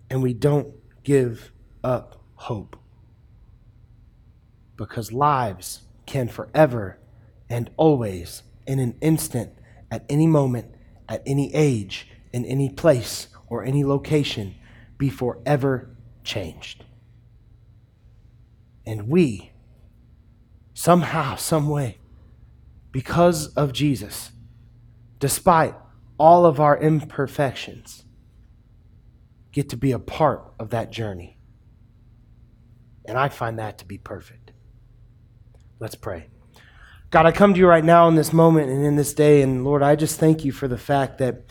and 0.09 0.21
we 0.21 0.33
don't 0.33 0.73
give 1.05 1.53
up 1.83 2.21
hope. 2.35 2.75
Because 4.75 5.13
lives 5.13 5.83
can 6.05 6.27
forever 6.27 6.99
and 7.49 7.69
always, 7.77 8.43
in 8.67 8.79
an 8.79 8.95
instant, 8.99 9.53
at 9.89 10.03
any 10.09 10.27
moment, 10.27 10.75
at 11.07 11.21
any 11.25 11.53
age, 11.53 12.07
in 12.33 12.43
any 12.43 12.69
place, 12.69 13.27
or 13.47 13.63
any 13.63 13.85
location, 13.85 14.55
be 14.97 15.09
forever 15.09 15.95
changed. 16.23 16.83
And 18.85 19.07
we, 19.07 19.51
somehow, 20.73 21.35
some 21.35 21.69
way, 21.69 21.99
because 22.91 23.47
of 23.53 23.71
Jesus, 23.71 24.31
despite 25.19 25.75
all 26.17 26.45
of 26.45 26.59
our 26.59 26.77
imperfections, 26.79 28.04
get 29.55 29.69
to 29.69 29.77
be 29.77 29.93
a 29.93 29.99
part 29.99 30.43
of 30.59 30.71
that 30.71 30.91
journey. 30.91 31.37
And 33.05 33.17
I 33.17 33.29
find 33.29 33.57
that 33.57 33.77
to 33.77 33.85
be 33.85 33.97
perfect. 33.97 34.51
Let's 35.79 35.95
pray. 35.95 36.27
God, 37.09 37.25
I 37.25 37.31
come 37.31 37.53
to 37.53 37.59
you 37.59 37.65
right 37.65 37.83
now 37.83 38.09
in 38.09 38.15
this 38.15 38.33
moment 38.33 38.69
and 38.69 38.85
in 38.85 38.97
this 38.97 39.13
day, 39.13 39.41
and 39.41 39.63
Lord, 39.63 39.81
I 39.81 39.95
just 39.95 40.19
thank 40.19 40.43
you 40.43 40.51
for 40.51 40.67
the 40.67 40.77
fact 40.77 41.19
that 41.19 41.45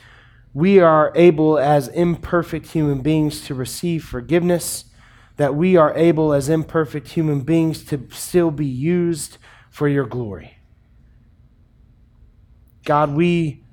we 0.53 0.81
are 0.81 1.13
able 1.15 1.59
as 1.59 1.89
imperfect 1.89 2.67
human 2.73 3.01
beings 3.01 3.41
to 3.47 3.55
receive 3.55 4.05
forgiveness, 4.05 4.85
that 5.39 5.55
we 5.55 5.75
are 5.77 5.97
able 5.97 6.35
as 6.35 6.51
imperfect 6.51 7.09
human 7.09 7.41
beings 7.41 7.87
to 7.87 8.07
still 8.11 8.51
be 8.51 8.67
used 8.67 9.39
for 9.71 9.89
your 9.89 10.05
glory. 10.05 10.59
God, 12.85 13.15
we 13.15 13.65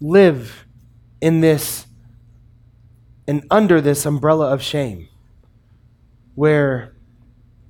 live 0.00 0.64
in 1.20 1.42
this 1.42 1.86
and 3.28 3.46
under 3.50 3.80
this 3.80 4.06
umbrella 4.06 4.52
of 4.52 4.62
shame 4.62 5.08
where 6.34 6.94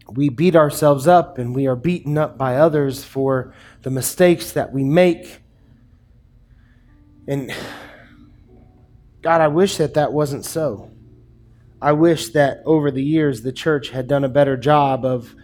we 0.09 0.29
beat 0.29 0.55
ourselves 0.55 1.07
up 1.07 1.39
and 1.39 1.55
we 1.55 1.67
are 1.67 1.77
beaten 1.77 2.19
up 2.19 2.37
by 2.37 2.57
others 2.57 3.03
for 3.03 3.55
the 3.83 3.91
mistakes 3.91 4.53
that 4.53 4.73
we 4.73 4.85
make. 4.85 5.41
And 7.27 7.53
God, 9.23 9.41
I 9.41 9.49
wish 9.49 9.79
that 9.79 9.95
that 9.95 10.13
wasn't 10.13 10.45
so. 10.45 10.91
I 11.81 11.93
wish 11.93 12.31
that 12.31 12.63
over 12.65 12.91
the 12.91 13.03
years 13.03 13.43
the 13.43 13.53
church 13.53 13.91
had 13.91 14.07
done 14.07 14.25
a 14.25 14.29
better 14.29 14.57
job 14.57 15.05
of 15.05 15.35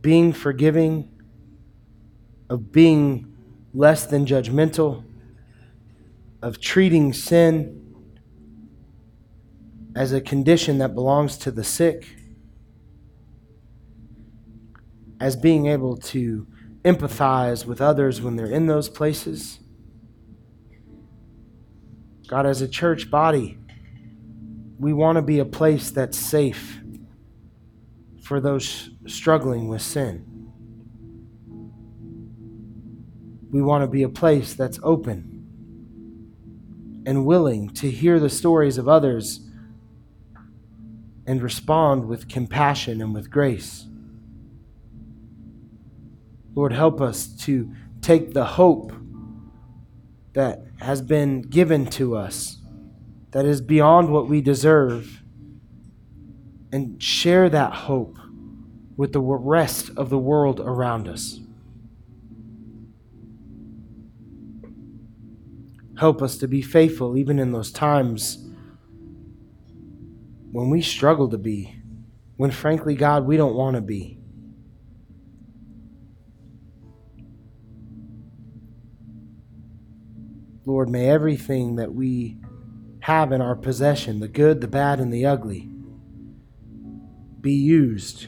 being 0.00 0.32
forgiving, 0.32 1.10
of 2.48 2.72
being 2.72 3.36
less 3.74 4.06
than 4.06 4.26
judgmental, 4.26 5.04
of 6.42 6.60
treating 6.60 7.12
sin 7.12 7.87
as 9.98 10.12
a 10.12 10.20
condition 10.20 10.78
that 10.78 10.94
belongs 10.94 11.36
to 11.36 11.50
the 11.50 11.64
sick, 11.64 12.06
as 15.20 15.36
being 15.36 15.66
able 15.66 15.96
to 15.96 16.46
empathize 16.84 17.66
with 17.66 17.80
others 17.80 18.22
when 18.22 18.36
they're 18.36 18.46
in 18.46 18.66
those 18.66 18.88
places 18.88 19.58
God, 22.28 22.44
as 22.44 22.60
a 22.60 22.68
church 22.68 23.10
body, 23.10 23.56
we 24.78 24.92
want 24.92 25.16
to 25.16 25.22
be 25.22 25.38
a 25.38 25.46
place 25.46 25.90
that's 25.90 26.18
safe 26.18 26.78
for 28.22 28.38
those 28.38 28.90
struggling 29.06 29.68
with 29.68 29.80
sin. 29.80 30.26
We 33.50 33.62
want 33.62 33.82
to 33.82 33.88
be 33.88 34.02
a 34.02 34.10
place 34.10 34.52
that's 34.52 34.78
open 34.82 35.46
and 37.06 37.24
willing 37.24 37.70
to 37.70 37.90
hear 37.90 38.20
the 38.20 38.28
stories 38.28 38.76
of 38.76 38.88
others 38.88 39.47
and 41.28 41.42
respond 41.42 42.08
with 42.08 42.26
compassion 42.26 43.02
and 43.02 43.12
with 43.12 43.30
grace. 43.30 43.84
Lord, 46.54 46.72
help 46.72 47.02
us 47.02 47.26
to 47.44 47.70
take 48.00 48.32
the 48.32 48.46
hope 48.46 48.94
that 50.32 50.64
has 50.80 51.02
been 51.02 51.42
given 51.42 51.84
to 51.84 52.16
us 52.16 52.56
that 53.32 53.44
is 53.44 53.60
beyond 53.60 54.10
what 54.10 54.26
we 54.26 54.40
deserve 54.40 55.22
and 56.72 57.00
share 57.02 57.50
that 57.50 57.74
hope 57.74 58.16
with 58.96 59.12
the 59.12 59.20
rest 59.20 59.90
of 59.98 60.08
the 60.08 60.18
world 60.18 60.60
around 60.60 61.08
us. 61.08 61.40
Help 65.98 66.22
us 66.22 66.38
to 66.38 66.48
be 66.48 66.62
faithful 66.62 67.18
even 67.18 67.38
in 67.38 67.52
those 67.52 67.70
times 67.70 68.47
when 70.50 70.70
we 70.70 70.82
struggle 70.82 71.28
to 71.28 71.38
be, 71.38 71.80
when 72.36 72.50
frankly, 72.50 72.94
God, 72.94 73.26
we 73.26 73.36
don't 73.36 73.54
want 73.54 73.76
to 73.76 73.82
be. 73.82 74.18
Lord, 80.64 80.88
may 80.88 81.08
everything 81.08 81.76
that 81.76 81.94
we 81.94 82.38
have 83.00 83.32
in 83.32 83.40
our 83.40 83.56
possession, 83.56 84.20
the 84.20 84.28
good, 84.28 84.60
the 84.60 84.68
bad, 84.68 85.00
and 85.00 85.12
the 85.12 85.24
ugly, 85.24 85.70
be 87.40 87.52
used 87.52 88.26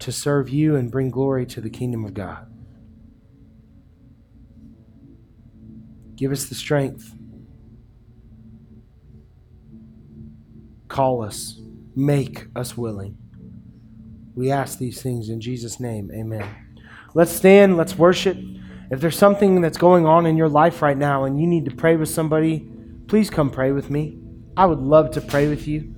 to 0.00 0.10
serve 0.10 0.48
you 0.48 0.74
and 0.76 0.90
bring 0.90 1.10
glory 1.10 1.46
to 1.46 1.60
the 1.60 1.70
kingdom 1.70 2.04
of 2.04 2.12
God. 2.14 2.46
Give 6.16 6.32
us 6.32 6.46
the 6.46 6.54
strength. 6.54 7.14
Call 10.96 11.22
us. 11.22 11.60
Make 11.94 12.46
us 12.56 12.74
willing. 12.74 13.18
We 14.34 14.50
ask 14.50 14.78
these 14.78 15.02
things 15.02 15.28
in 15.28 15.42
Jesus' 15.42 15.78
name. 15.78 16.10
Amen. 16.10 16.48
Let's 17.12 17.32
stand. 17.32 17.76
Let's 17.76 17.98
worship. 17.98 18.38
If 18.90 19.02
there's 19.02 19.18
something 19.18 19.60
that's 19.60 19.76
going 19.76 20.06
on 20.06 20.24
in 20.24 20.38
your 20.38 20.48
life 20.48 20.80
right 20.80 20.96
now 20.96 21.24
and 21.24 21.38
you 21.38 21.46
need 21.46 21.66
to 21.66 21.70
pray 21.70 21.96
with 21.96 22.08
somebody, 22.08 22.66
please 23.08 23.28
come 23.28 23.50
pray 23.50 23.72
with 23.72 23.90
me. 23.90 24.18
I 24.56 24.64
would 24.64 24.78
love 24.78 25.10
to 25.10 25.20
pray 25.20 25.48
with 25.48 25.68
you. 25.68 25.94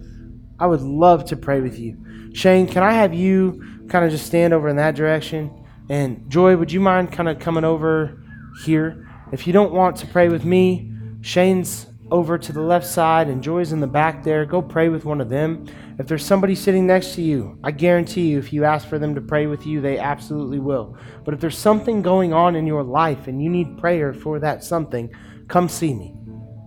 I 0.58 0.66
would 0.66 0.82
love 0.82 1.24
to 1.26 1.36
pray 1.36 1.60
with 1.60 1.78
you. 1.78 2.32
Shane, 2.34 2.66
can 2.66 2.82
I 2.82 2.90
have 2.90 3.14
you 3.14 3.86
kind 3.88 4.04
of 4.04 4.10
just 4.10 4.26
stand 4.26 4.52
over 4.52 4.68
in 4.68 4.74
that 4.78 4.96
direction? 4.96 5.64
And 5.88 6.28
Joy, 6.28 6.56
would 6.56 6.72
you 6.72 6.80
mind 6.80 7.12
kind 7.12 7.28
of 7.28 7.38
coming 7.38 7.62
over 7.62 8.20
here? 8.64 9.08
If 9.30 9.46
you 9.46 9.52
don't 9.52 9.72
want 9.72 9.94
to 9.98 10.08
pray 10.08 10.28
with 10.28 10.44
me, 10.44 10.90
Shane's 11.20 11.86
over 12.10 12.38
to 12.38 12.52
the 12.52 12.60
left 12.60 12.86
side 12.86 13.28
and 13.28 13.42
Joy's 13.42 13.72
in 13.72 13.80
the 13.80 13.86
back 13.86 14.22
there. 14.22 14.44
Go 14.46 14.62
pray 14.62 14.88
with 14.88 15.04
one 15.04 15.20
of 15.20 15.28
them. 15.28 15.66
If 15.98 16.06
there's 16.06 16.24
somebody 16.24 16.54
sitting 16.54 16.86
next 16.86 17.14
to 17.14 17.22
you, 17.22 17.58
I 17.62 17.70
guarantee 17.70 18.28
you, 18.28 18.38
if 18.38 18.52
you 18.52 18.64
ask 18.64 18.88
for 18.88 18.98
them 18.98 19.14
to 19.14 19.20
pray 19.20 19.46
with 19.46 19.66
you, 19.66 19.80
they 19.80 19.98
absolutely 19.98 20.58
will. 20.58 20.96
But 21.24 21.34
if 21.34 21.40
there's 21.40 21.58
something 21.58 22.02
going 22.02 22.32
on 22.32 22.56
in 22.56 22.66
your 22.66 22.82
life 22.82 23.26
and 23.26 23.42
you 23.42 23.50
need 23.50 23.78
prayer 23.78 24.12
for 24.12 24.38
that 24.38 24.64
something, 24.64 25.10
come 25.48 25.68
see 25.68 25.94
me. 25.94 26.14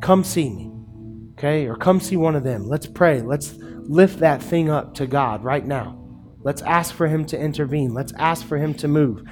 Come 0.02 0.24
see 0.24 0.50
me. 0.50 0.72
Okay? 1.34 1.68
Or 1.68 1.76
come 1.76 2.00
see 2.00 2.18
one 2.18 2.36
of 2.36 2.44
them. 2.44 2.68
Let's 2.68 2.88
pray. 2.88 3.22
Let's 3.22 3.54
lift 3.58 4.20
that 4.20 4.42
thing 4.42 4.70
up 4.70 4.94
to 4.96 5.08
God 5.08 5.44
right 5.44 5.66
now. 5.66 5.98
Let's 6.44 6.62
ask 6.64 6.94
for 6.94 7.08
Him 7.08 7.26
to 7.26 7.40
intervene. 7.40 7.94
Let's 7.94 8.14
ask 8.14 8.46
for 8.46 8.58
Him 8.58 8.74
to 8.76 8.88
move 8.88 9.24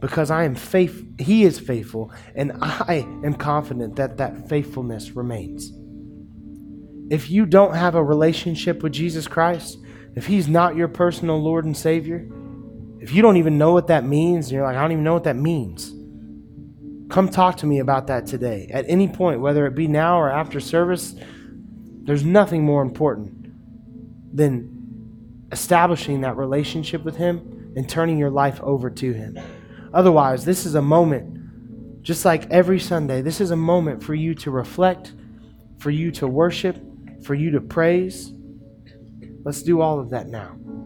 because 0.00 0.30
I 0.30 0.44
am 0.44 0.54
faith 0.54 1.04
he 1.18 1.44
is 1.44 1.58
faithful 1.58 2.12
and 2.34 2.52
I 2.60 3.06
am 3.24 3.34
confident 3.34 3.96
that 3.96 4.18
that 4.18 4.48
faithfulness 4.48 5.12
remains. 5.12 5.72
If 7.10 7.30
you 7.30 7.46
don't 7.46 7.74
have 7.74 7.94
a 7.94 8.02
relationship 8.02 8.82
with 8.82 8.92
Jesus 8.92 9.28
Christ, 9.28 9.78
if 10.14 10.26
he's 10.26 10.48
not 10.48 10.76
your 10.76 10.88
personal 10.88 11.40
Lord 11.40 11.64
and 11.64 11.76
Savior, 11.76 12.28
if 13.00 13.12
you 13.12 13.22
don't 13.22 13.36
even 13.36 13.58
know 13.58 13.72
what 13.72 13.86
that 13.86 14.04
means, 14.04 14.50
you're 14.50 14.64
like, 14.64 14.76
I 14.76 14.82
don't 14.82 14.92
even 14.92 15.04
know 15.04 15.14
what 15.14 15.24
that 15.24 15.36
means, 15.36 15.92
come 17.08 17.28
talk 17.28 17.58
to 17.58 17.66
me 17.66 17.78
about 17.78 18.08
that 18.08 18.26
today. 18.26 18.68
At 18.72 18.84
any 18.88 19.08
point, 19.08 19.40
whether 19.40 19.66
it 19.66 19.74
be 19.74 19.86
now 19.86 20.18
or 20.18 20.30
after 20.30 20.58
service, 20.58 21.14
there's 22.02 22.24
nothing 22.24 22.64
more 22.64 22.82
important 22.82 23.32
than 24.34 25.48
establishing 25.52 26.22
that 26.22 26.36
relationship 26.36 27.04
with 27.04 27.16
him 27.16 27.72
and 27.76 27.88
turning 27.88 28.18
your 28.18 28.30
life 28.30 28.60
over 28.62 28.90
to 28.90 29.12
him. 29.12 29.38
Otherwise, 29.96 30.44
this 30.44 30.66
is 30.66 30.74
a 30.74 30.82
moment, 30.82 32.02
just 32.02 32.26
like 32.26 32.50
every 32.50 32.78
Sunday, 32.78 33.22
this 33.22 33.40
is 33.40 33.50
a 33.50 33.56
moment 33.56 34.04
for 34.04 34.14
you 34.14 34.34
to 34.34 34.50
reflect, 34.50 35.14
for 35.78 35.88
you 35.88 36.10
to 36.12 36.28
worship, 36.28 36.76
for 37.24 37.34
you 37.34 37.50
to 37.50 37.62
praise. 37.62 38.30
Let's 39.42 39.62
do 39.62 39.80
all 39.80 39.98
of 39.98 40.10
that 40.10 40.28
now. 40.28 40.54